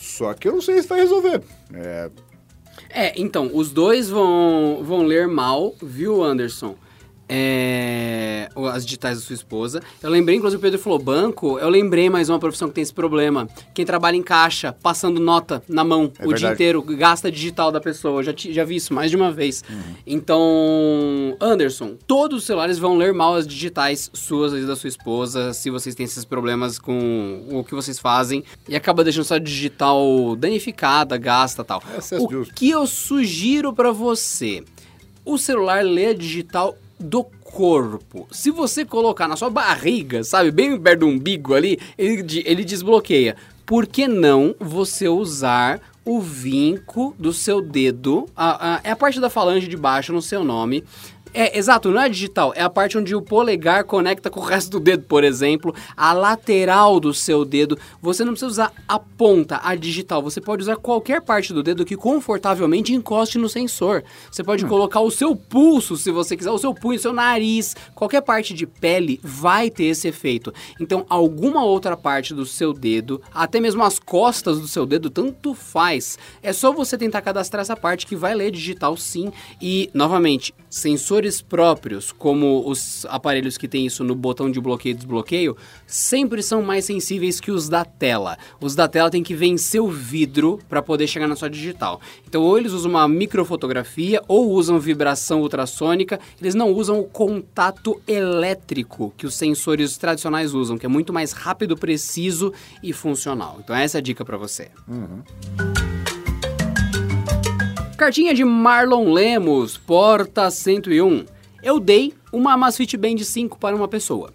[0.00, 1.42] Só que eu não sei se vai resolver.
[1.74, 2.10] É,
[2.90, 6.76] é então, os dois vão, vão ler mal, viu, Anderson?
[7.28, 9.82] É, as digitais da sua esposa.
[10.02, 12.94] Eu lembrei, inclusive o Pedro falou banco, eu lembrei mais uma profissão que tem esse
[12.94, 13.48] problema.
[13.74, 16.54] Quem trabalha em caixa, passando nota na mão É o dia verdade.
[16.54, 18.20] inteiro, gasta digital da pessoa.
[18.20, 19.62] Eu já, já vi isso mais de uma vez.
[20.06, 25.52] Então, Anderson, todos os celulares vão ler mal as digitais suas e da sua esposa,
[25.52, 30.34] se vocês têm esses problemas com o que vocês fazem, e acaba deixando sua digital
[30.36, 31.82] danificada, gasta tal.
[32.10, 32.54] É o justo.
[32.54, 34.64] que eu sugiro pra você?
[35.24, 38.26] O celular lê a digital do corpo.
[38.30, 43.36] Se você colocar na sua barriga, sabe, bem perto do umbigo ali, ele, ele desbloqueia.
[43.64, 48.26] Por que não você usar o vinco do seu dedo?
[48.34, 50.82] a- a- é a parte da falange de baixo no seu nome.
[51.34, 54.70] É, exato, não é digital, é a parte onde o polegar conecta com o resto
[54.70, 57.78] do dedo, por exemplo, a lateral do seu dedo.
[58.00, 61.84] Você não precisa usar a ponta, a digital, você pode usar qualquer parte do dedo
[61.84, 64.02] que confortavelmente encoste no sensor.
[64.30, 67.76] Você pode colocar o seu pulso, se você quiser, o seu punho, o seu nariz,
[67.94, 70.52] qualquer parte de pele vai ter esse efeito.
[70.80, 75.54] Então, alguma outra parte do seu dedo, até mesmo as costas do seu dedo, tanto
[75.54, 76.18] faz.
[76.42, 79.32] É só você tentar cadastrar essa parte que vai ler digital sim.
[79.60, 84.96] E, novamente, sensores próprios, como os aparelhos que tem isso no botão de bloqueio e
[84.96, 85.56] desbloqueio,
[85.86, 88.38] sempre são mais sensíveis que os da tela.
[88.60, 92.00] Os da tela tem que vencer o vidro para poder chegar na sua digital.
[92.26, 98.00] Então, ou eles usam uma microfotografia ou usam vibração ultrassônica, eles não usam o contato
[98.06, 102.52] elétrico que os sensores tradicionais usam, que é muito mais rápido, preciso
[102.82, 103.58] e funcional.
[103.62, 104.70] Então, essa é a dica para você.
[107.98, 111.26] Cartinha de Marlon Lemos, porta 101.
[111.60, 114.32] Eu dei uma Amazfit Band 5 para uma pessoa.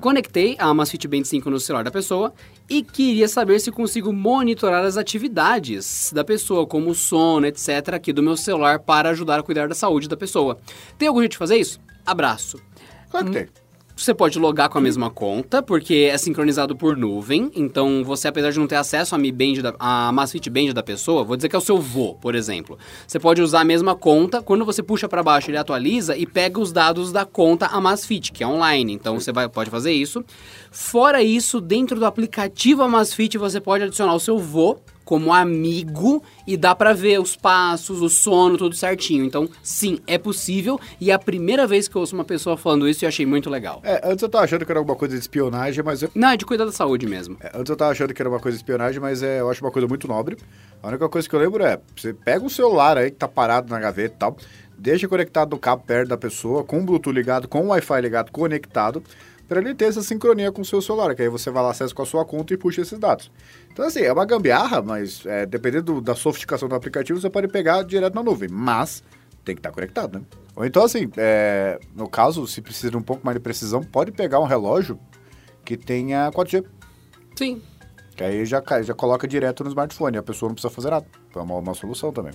[0.00, 2.32] Conectei a Amazfit Band 5 no celular da pessoa
[2.68, 8.22] e queria saber se consigo monitorar as atividades da pessoa, como sono, etc, aqui do
[8.22, 10.56] meu celular para ajudar a cuidar da saúde da pessoa.
[10.96, 11.80] Tem algum jeito de fazer isso?
[12.06, 12.62] Abraço.
[13.10, 13.48] Claro que tem.
[14.00, 17.50] Você pode logar com a mesma conta, porque é sincronizado por nuvem.
[17.54, 21.22] Então, você, apesar de não ter acesso à Mi Band, da, à Band da pessoa,
[21.22, 22.78] vou dizer que é o seu vô, por exemplo.
[23.06, 24.40] Você pode usar a mesma conta.
[24.40, 28.42] Quando você puxa para baixo, ele atualiza e pega os dados da conta Amazfit, que
[28.42, 28.94] é online.
[28.94, 30.24] Então, você vai, pode fazer isso.
[30.70, 34.78] Fora isso, dentro do aplicativo Amazfit, você pode adicionar o seu vô
[35.10, 39.24] como amigo e dá pra ver os passos, o sono, tudo certinho.
[39.24, 42.88] Então, sim, é possível e é a primeira vez que eu ouço uma pessoa falando
[42.88, 43.80] isso e eu achei muito legal.
[43.82, 46.36] É, antes eu tava achando que era alguma coisa de espionagem, mas eu, Não, é
[46.36, 47.36] de cuidar da saúde mesmo.
[47.40, 49.64] é, antes eu tava achando que era uma coisa de espionagem, mas é, eu acho
[49.64, 50.36] uma coisa muito nobre.
[50.80, 53.68] A única coisa que eu lembro é, você pega um celular aí que tá parado
[53.68, 54.36] na gaveta e tal,
[54.78, 58.30] deixa conectado no cabo perto da pessoa, com o Bluetooth ligado, com o Wi-Fi ligado,
[58.30, 59.02] conectado,
[59.50, 61.92] para ele ter essa sincronia com o seu celular, que aí você vai lá, acessa
[61.92, 63.32] com a sua conta e puxa esses dados.
[63.72, 67.48] Então, assim, é uma gambiarra, mas é, dependendo do- da sofisticação do aplicativo, você pode
[67.48, 69.02] pegar direto na nuvem, mas
[69.44, 70.24] tem que estar conectado, né?
[70.54, 74.12] Ou então, assim, é, no caso, se precisa de um pouco mais de precisão, pode
[74.12, 74.96] pegar um relógio
[75.64, 76.64] que tenha 4G.
[77.34, 77.60] Sim.
[78.14, 81.06] Que aí já, já coloca direto no smartphone, a pessoa não precisa fazer nada.
[81.34, 82.34] É uma, uma solução também.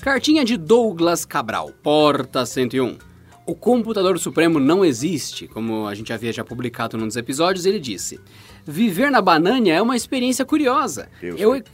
[0.00, 3.07] Cartinha de Douglas Cabral, porta 101.
[3.48, 7.80] O computador supremo não existe, como a gente havia já publicado num dos episódios, ele
[7.80, 8.20] disse.
[8.66, 11.08] Viver na Banânia é uma experiência curiosa.
[11.22, 11.54] Eu Eu,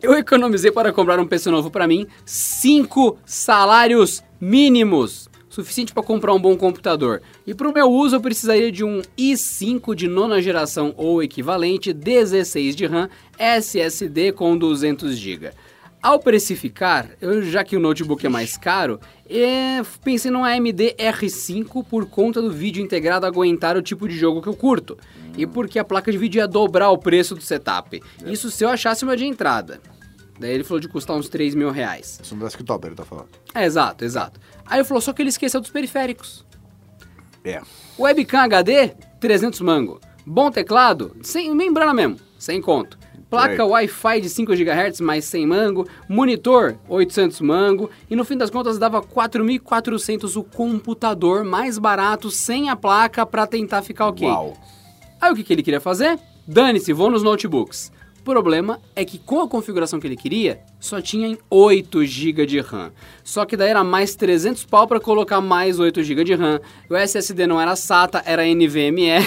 [0.00, 6.32] Eu economizei para comprar um PC novo para mim, cinco salários mínimos, suficiente para comprar
[6.32, 7.20] um bom computador.
[7.44, 11.92] E para o meu uso eu precisaria de um i5 de nona geração ou equivalente,
[11.92, 15.50] 16 de RAM, SSD com 200 GB.
[16.02, 18.98] Ao precificar, eu, já que o notebook é mais caro,
[19.28, 24.40] é, pensei num AMD R5 por conta do vídeo integrado aguentar o tipo de jogo
[24.40, 24.96] que eu curto.
[25.36, 28.02] E porque a placa de vídeo ia dobrar o preço do setup.
[28.24, 29.78] Isso se eu achasse uma de entrada.
[30.38, 32.18] Daí ele falou de custar uns 3 mil reais.
[32.22, 33.28] Isso no desktop, ele tá falando.
[33.54, 34.40] É, exato, exato.
[34.64, 36.46] Aí ele falou, só que ele esqueceu dos periféricos.
[37.44, 37.60] É.
[37.98, 40.00] Webcam HD, 300 mango.
[40.24, 42.98] Bom teclado, sem membrana mesmo, sem conto.
[43.30, 43.64] Placa.
[43.64, 48.76] Wi-Fi de 5 GHz mais 100 mango, monitor 800 mango e no fim das contas
[48.76, 54.26] dava 4.400 o computador mais barato sem a placa pra tentar ficar ok.
[54.26, 54.56] Uau.
[55.20, 56.18] Aí o que, que ele queria fazer?
[56.46, 57.92] Dane-se, vou nos notebooks.
[58.20, 62.44] O problema é que com a configuração que ele queria, só tinha em 8 GB
[62.44, 62.92] de RAM.
[63.24, 66.60] Só que daí era mais 300 pau para colocar mais 8 GB de RAM.
[66.88, 69.24] O SSD não era SATA, era NVMe.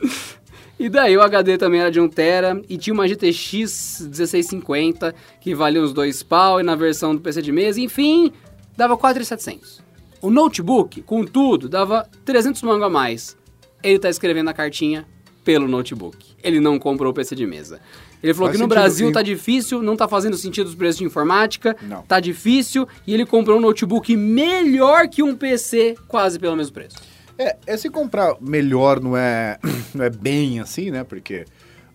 [0.78, 5.54] e daí o HD também era de 1 tera e tinha uma GTX 1650 que
[5.54, 8.32] valia uns 2 pau e na versão do PC de mesa, enfim,
[8.76, 9.80] dava 4.700.
[10.20, 13.36] O notebook, contudo, dava 300 mango a mais
[13.84, 15.06] ele tá escrevendo a cartinha
[15.44, 16.16] pelo notebook.
[16.42, 17.78] Ele não comprou o PC de mesa.
[18.22, 19.12] Ele falou Faz que no sentido, Brasil sim.
[19.12, 22.00] tá difícil, não tá fazendo sentido os preços de informática, Não.
[22.02, 26.96] tá difícil, e ele comprou um notebook melhor que um PC, quase pelo mesmo preço.
[27.38, 29.58] É, esse comprar melhor não é,
[29.94, 31.04] não é bem assim, né?
[31.04, 31.44] Porque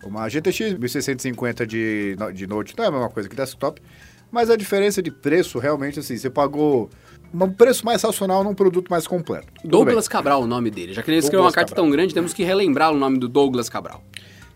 [0.04, 3.80] uma GTX 1650 de, de Note não é a mesma coisa que desktop,
[4.30, 6.90] mas a diferença de preço realmente assim, você pagou
[7.32, 9.46] um preço mais racional num produto mais completo.
[9.62, 10.92] Tudo Douglas Cabral, o nome dele.
[10.92, 11.84] Já que ele escreveu uma Douglas carta Cabral.
[11.84, 14.02] tão grande, temos que relembrar o nome do Douglas Cabral.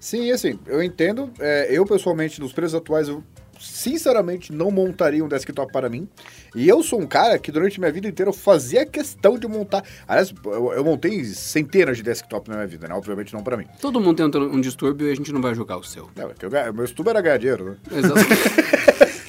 [0.01, 1.31] Sim, assim, eu entendo.
[1.39, 3.23] é, eu, pessoalmente, nos preços atuais, eu
[3.65, 6.09] sinceramente não montaria um desktop para mim.
[6.55, 9.83] E eu sou um cara que durante minha vida inteira eu fazia questão de montar.
[10.07, 12.95] Aliás, eu, eu montei centenas de desktop na minha vida, né?
[12.95, 13.67] Obviamente não para mim.
[13.81, 16.09] Todo mundo tem um, um distúrbio e a gente não vai julgar o seu.
[16.15, 16.35] Não, é
[16.69, 17.77] eu meu estudo era ganhar dinheiro, né?
[17.99, 18.21] Exato.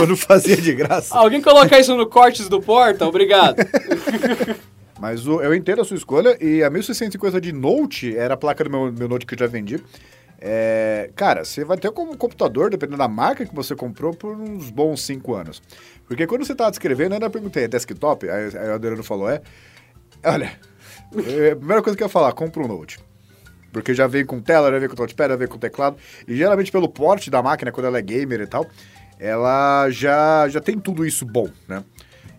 [0.00, 1.16] Eu não fazia de graça.
[1.16, 3.06] Alguém coloca isso no cortes do Porta?
[3.06, 3.56] Obrigado.
[5.00, 8.64] Mas o- eu entendo a sua escolha e a 1650 de Note era a placa
[8.64, 9.82] do meu, meu Note que eu já vendi.
[10.40, 14.70] É, cara, você vai ter como computador, dependendo da marca que você comprou, por uns
[14.70, 15.62] bons 5 anos.
[16.06, 18.28] Porque quando você estava descrevendo, eu ainda perguntei, é desktop?
[18.28, 19.40] Aí, aí o Adriano falou, é.
[20.24, 20.52] Olha,
[21.16, 22.98] é, a primeira coisa que eu ia falar, compra um Note.
[23.72, 25.96] Porque já vem com tela, já vem com touchpad, já vem com teclado.
[26.28, 28.66] E geralmente pelo porte da máquina, quando ela é gamer e tal,
[29.18, 31.82] ela já, já tem tudo isso bom, né?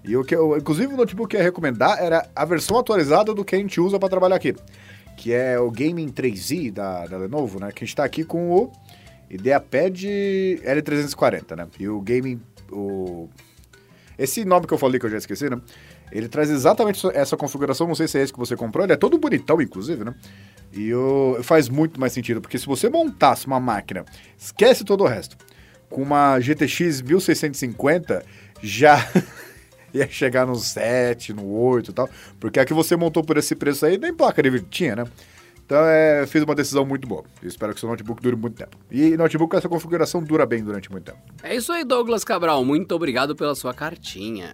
[0.07, 3.33] E o que eu, inclusive o notebook que eu ia recomendar era a versão atualizada
[3.33, 4.55] do que a gente usa para trabalhar aqui.
[5.17, 7.71] Que é o Gaming 3i da, da Lenovo, né?
[7.71, 8.71] Que a gente tá aqui com o
[9.29, 11.67] IdeaPad L340, né?
[11.79, 12.41] E o Gaming...
[12.71, 13.29] O...
[14.17, 15.59] Esse nome que eu falei que eu já esqueci, né?
[16.11, 18.95] Ele traz exatamente essa- configuração, não sei se é esse que você comprou, ele é
[18.95, 20.13] todo bonitão, inclusive, né?
[20.71, 21.39] E o...
[21.41, 24.05] faz muito mais sentido, porque se você montasse uma máquina,
[24.37, 25.35] esquece todo o resto,
[25.89, 28.23] com uma GTX 1650,
[28.61, 28.97] já
[29.99, 33.55] ia chegar no 7, no 8 e tal, porque a que você montou por esse
[33.55, 35.05] preço aí, nem placa de vídeo tinha, né?
[35.65, 37.23] Então, é, fiz uma decisão muito boa.
[37.41, 38.77] Eu espero que seu notebook dure muito tempo.
[38.91, 41.17] E notebook com essa configuração dura bem durante muito tempo.
[41.41, 42.63] É isso aí, Douglas Cabral.
[42.63, 44.53] Muito obrigado pela sua cartinha.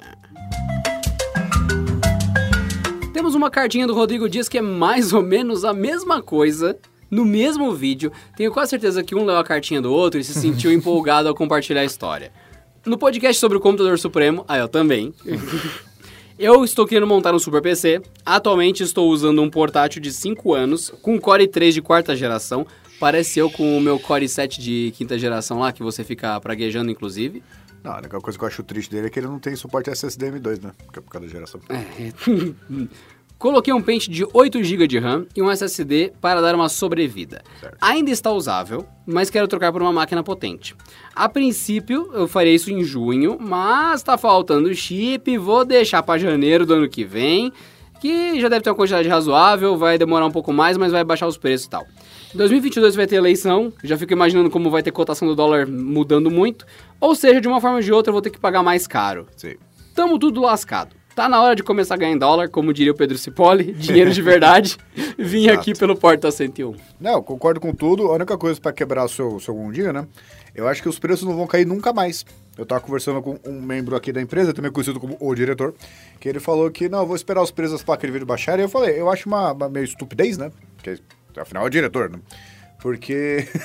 [3.12, 6.78] Temos uma cartinha do Rodrigo Dias que é mais ou menos a mesma coisa.
[7.10, 10.34] No mesmo vídeo, tenho quase certeza que um leu a cartinha do outro e se
[10.34, 12.32] sentiu empolgado ao compartilhar a história.
[12.86, 15.14] No podcast sobre o computador supremo, ah, eu também.
[16.40, 18.02] Eu estou querendo montar um super PC.
[18.26, 22.66] Atualmente estou usando um portátil de 5 anos, com Core 3 de quarta geração.
[23.00, 26.90] Parece eu com o meu Core 7 de quinta geração lá, que você fica praguejando,
[26.90, 27.44] inclusive.
[27.84, 29.92] Não, a única coisa que eu acho triste dele é que ele não tem suporte
[29.92, 30.72] SSD M2, né?
[30.92, 31.62] Que é por causa da geração.
[33.42, 37.42] Coloquei um pente de 8 GB de RAM e um SSD para dar uma sobrevida.
[37.60, 37.76] Certo.
[37.82, 40.76] Ainda está usável, mas quero trocar por uma máquina potente.
[41.16, 46.68] A princípio, eu farei isso em junho, mas está faltando chip, vou deixar para janeiro
[46.68, 47.52] do ano que vem,
[48.00, 51.26] que já deve ter uma quantidade razoável, vai demorar um pouco mais, mas vai baixar
[51.26, 51.88] os preços e tal.
[52.36, 56.30] Em 2022 vai ter eleição, já fico imaginando como vai ter cotação do dólar mudando
[56.30, 56.64] muito,
[57.00, 59.26] ou seja, de uma forma ou de outra eu vou ter que pagar mais caro.
[59.36, 59.56] Sim.
[59.96, 61.01] Tamo tudo lascado.
[61.22, 64.09] Tá na hora de começar a ganhar em dólar, como diria o Pedro Cipolli, dinheiro
[64.11, 64.76] de verdade.
[65.19, 65.59] Vim Exato.
[65.59, 66.76] aqui pelo Porta 101.
[66.99, 68.07] Não, concordo com tudo.
[68.07, 70.07] A única coisa pra quebrar o seu, seu mundinho, né?
[70.55, 72.26] Eu acho que os preços não vão cair nunca mais.
[72.57, 75.76] Eu tava conversando com um membro aqui da empresa, também conhecido como o diretor,
[76.19, 78.63] que ele falou que, não, eu vou esperar os preços das placas de vídeo baixarem.
[78.63, 80.51] E eu falei, eu acho uma, uma meio estupidez, né?
[80.76, 80.99] Porque,
[81.38, 82.17] afinal, é o diretor, né?
[82.82, 83.47] Porque...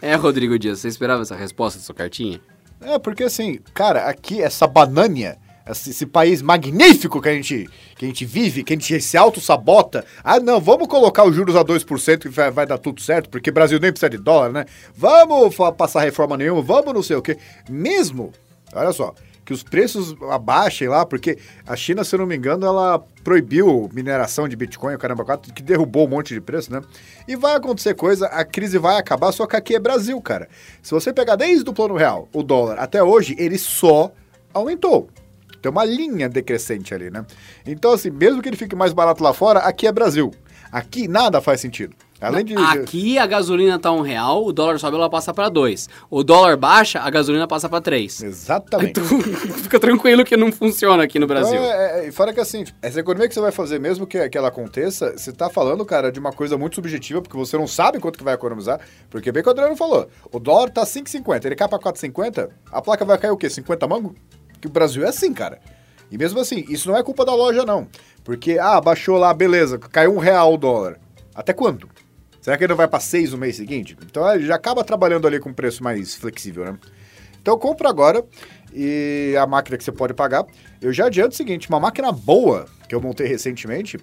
[0.00, 2.40] É, Rodrigo Dias, você esperava essa resposta da sua cartinha?
[2.80, 5.36] É, porque assim, cara, aqui essa banânia,
[5.68, 9.16] esse, esse país magnífico que a gente que a gente vive, que a gente se
[9.16, 10.04] auto-sabota.
[10.22, 13.50] Ah, não, vamos colocar os juros a 2% que vai, vai dar tudo certo, porque
[13.50, 14.64] o Brasil nem precisa de dólar, né?
[14.94, 17.36] Vamos passar reforma nenhuma, vamos não sei o quê.
[17.68, 18.32] Mesmo,
[18.72, 19.14] olha só,
[19.48, 23.88] que os preços abaixem lá, porque a China, se eu não me engano, ela proibiu
[23.94, 26.82] mineração de Bitcoin, o caramba, quatro, que derrubou um monte de preço, né?
[27.26, 30.50] E vai acontecer coisa, a crise vai acabar, só que aqui é Brasil, cara.
[30.82, 34.12] Se você pegar desde o plano real, o dólar, até hoje, ele só
[34.52, 35.08] aumentou.
[35.60, 37.24] Tem uma linha decrescente ali, né?
[37.66, 40.32] Então, assim, mesmo que ele fique mais barato lá fora, aqui é Brasil.
[40.70, 41.94] Aqui nada faz sentido.
[42.20, 42.56] Além de.
[42.56, 45.88] Aqui a gasolina tá um real, o dólar sobe, ela passa pra dois.
[46.10, 48.20] O dólar baixa, a gasolina passa pra três.
[48.20, 49.00] Exatamente.
[49.00, 49.04] Então,
[49.62, 51.54] fica tranquilo que não funciona aqui no Brasil.
[51.54, 54.28] Então, é, é, e fora que assim, essa economia que você vai fazer, mesmo que,
[54.28, 57.68] que ela aconteça, você tá falando, cara, de uma coisa muito subjetiva, porque você não
[57.68, 58.80] sabe quanto que vai economizar.
[59.08, 62.82] Porque bem que o Adriano falou, o dólar tá 5,50, ele cai pra 4,50, a
[62.82, 63.48] placa vai cair o quê?
[63.48, 64.14] 50 mango?
[64.60, 65.60] Que o Brasil é assim, cara.
[66.10, 67.86] E mesmo assim, isso não é culpa da loja, não.
[68.24, 70.98] Porque, ah, baixou lá, beleza, caiu um real o dólar.
[71.34, 71.88] Até quando?
[72.40, 73.96] Será que ele não vai pra 6 no mês seguinte?
[74.04, 76.78] Então ele já acaba trabalhando ali com preço mais flexível, né?
[77.40, 78.24] Então compra agora
[78.72, 80.46] e a máquina que você pode pagar.
[80.80, 83.98] Eu já adianto o seguinte, uma máquina boa que eu montei recentemente,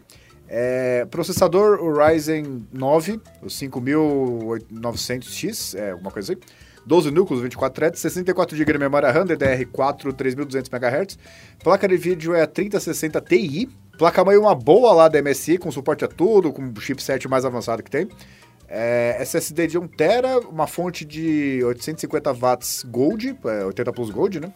[0.47, 6.41] É, processador, Ryzen 9, o 5900X, é alguma coisa assim.
[6.86, 11.17] 12 núcleos, 24 threads, 64 GB de memória RAM, DDR4, 3200 MHz.
[11.63, 13.69] Placa de vídeo é a 3060 Ti.
[13.97, 17.81] Placa-mãe uma boa lá da MSI, com suporte a tudo, com o chipset mais avançado
[17.81, 18.07] que tem.
[18.67, 24.53] É, SSD de 1TB, uma fonte de 850 watts Gold, é, 80 Plus Gold, né?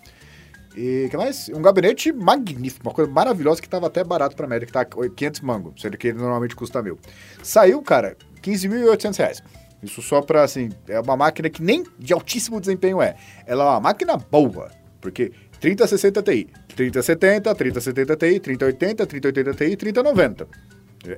[0.75, 1.49] E que mais?
[1.49, 5.41] Um gabinete magnífico, uma coisa maravilhosa que estava até barato para média, que tá 500
[5.41, 6.97] mango, sendo que ele normalmente custa mil.
[7.43, 9.43] Saiu, cara, 15.800 reais.
[9.82, 13.15] Isso só pra, assim, é uma máquina que nem de altíssimo desempenho é.
[13.45, 14.69] Ela é uma máquina boa,
[14.99, 20.47] porque 3060 Ti, 3070, 3070 Ti, 3080, 3080 Ti, 3090.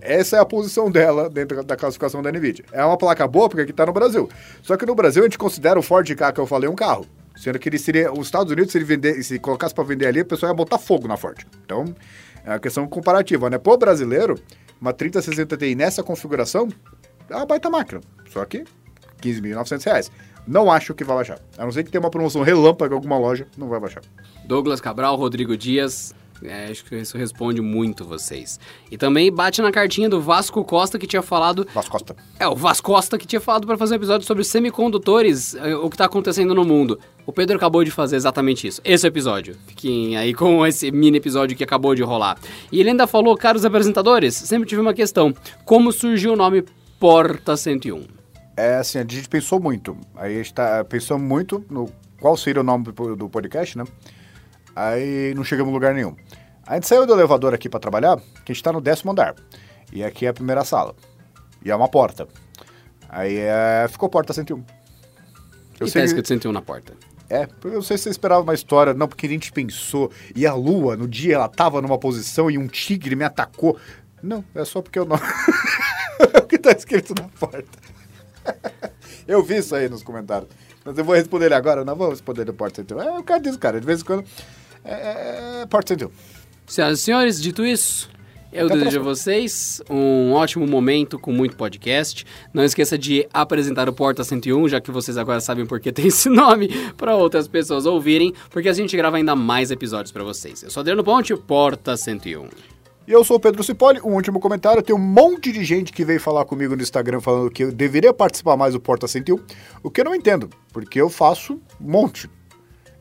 [0.02, 2.66] Essa é a posição dela dentro da classificação da NVIDIA.
[2.72, 4.30] É uma placa boa porque aqui está no Brasil.
[4.62, 7.06] Só que no Brasil a gente considera o Ford K que eu falei um carro.
[7.36, 8.12] Sendo que ele seria.
[8.12, 10.78] Os Estados Unidos, se ele vender, se colocasse para vender ali, a pessoa ia botar
[10.78, 11.40] fogo na Ford.
[11.66, 11.86] Então,
[12.46, 13.58] é uma questão comparativa, né?
[13.58, 14.40] Pro brasileiro,
[14.80, 16.70] uma 3060 Ti nessa configuração
[17.32, 18.02] é uma baita máquina.
[18.30, 18.64] Só que
[19.22, 20.12] 15.900 reais.
[20.48, 21.40] Não acho que vai baixar.
[21.58, 24.02] A não ser que tenha uma promoção relâmpago em alguma loja, não vai baixar.
[24.46, 28.60] Douglas Cabral, Rodrigo Dias, é, acho que isso responde muito vocês.
[28.90, 31.68] E também bate na cartinha do Vasco Costa que tinha falado.
[31.74, 32.16] Vasco Costa.
[32.40, 35.90] É, o Vasco Costa que tinha falado para fazer um episódio sobre semicondutores, é, o
[35.90, 37.00] que tá acontecendo no mundo.
[37.26, 38.82] O Pedro acabou de fazer exatamente isso.
[38.84, 39.56] Esse episódio.
[39.68, 42.38] Fiquem aí com esse mini episódio que acabou de rolar.
[42.72, 46.64] E ele ainda falou, caros apresentadores, sempre tive uma questão: como surgiu o nome
[47.02, 48.06] Porta 101?
[48.56, 49.98] É assim, a gente pensou muito.
[50.16, 51.90] Aí a gente tá, pensou muito no
[52.20, 53.86] qual seria o nome do, do podcast, né?
[54.76, 56.16] Aí não chegamos em lugar nenhum.
[56.64, 59.34] A gente saiu do elevador aqui para trabalhar, que a gente tá no décimo andar.
[59.92, 60.94] E aqui é a primeira sala.
[61.66, 62.28] E é uma porta.
[63.10, 64.64] Aí é, ficou porta 101.
[65.80, 66.94] Eu e sei tá escrito 101 na porta.
[67.28, 70.12] É, eu não sei se você esperava uma história, não, porque a gente pensou.
[70.36, 73.76] E a lua, no dia, ela tava numa posição e um tigre me atacou.
[74.22, 75.18] Não, é só porque eu não.
[76.40, 77.80] o que tá escrito na porta.
[79.28, 80.50] eu vi isso aí nos comentários.
[80.84, 83.02] Mas eu vou responder ele agora, não vou responder no Porta 101.
[83.02, 84.26] É, o cara diz, cara, de vez em quando.
[84.84, 86.10] É, é, é Porta 101.
[86.66, 88.10] Senhoras e senhores, dito isso,
[88.52, 92.26] eu Até desejo a vocês um ótimo momento com muito podcast.
[92.54, 96.08] Não esqueça de apresentar o Porta 101, já que vocês agora sabem por que tem
[96.08, 100.64] esse nome, para outras pessoas ouvirem, porque a gente grava ainda mais episódios para vocês.
[100.64, 102.81] Eu sou Adriano Ponte, Porta 101.
[103.08, 104.00] E eu sou o Pedro Cipoli.
[104.02, 104.82] Um último comentário.
[104.82, 108.14] Tem um monte de gente que veio falar comigo no Instagram falando que eu deveria
[108.14, 109.38] participar mais do Porta 101,
[109.84, 112.30] o que eu não entendo, porque eu faço um monte.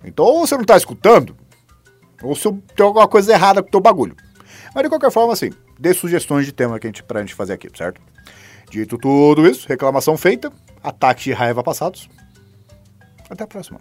[0.05, 1.36] Então, ou você não tá escutando,
[2.22, 4.16] ou se eu tem alguma coisa errada com o teu bagulho.
[4.74, 7.53] Mas de qualquer forma, assim, dê sugestões de tema que a gente, pra gente fazer
[7.53, 8.01] aqui, certo?
[8.70, 10.51] Dito tudo isso, reclamação feita,
[10.82, 12.09] ataque de raiva passados.
[13.28, 13.80] Até a próxima.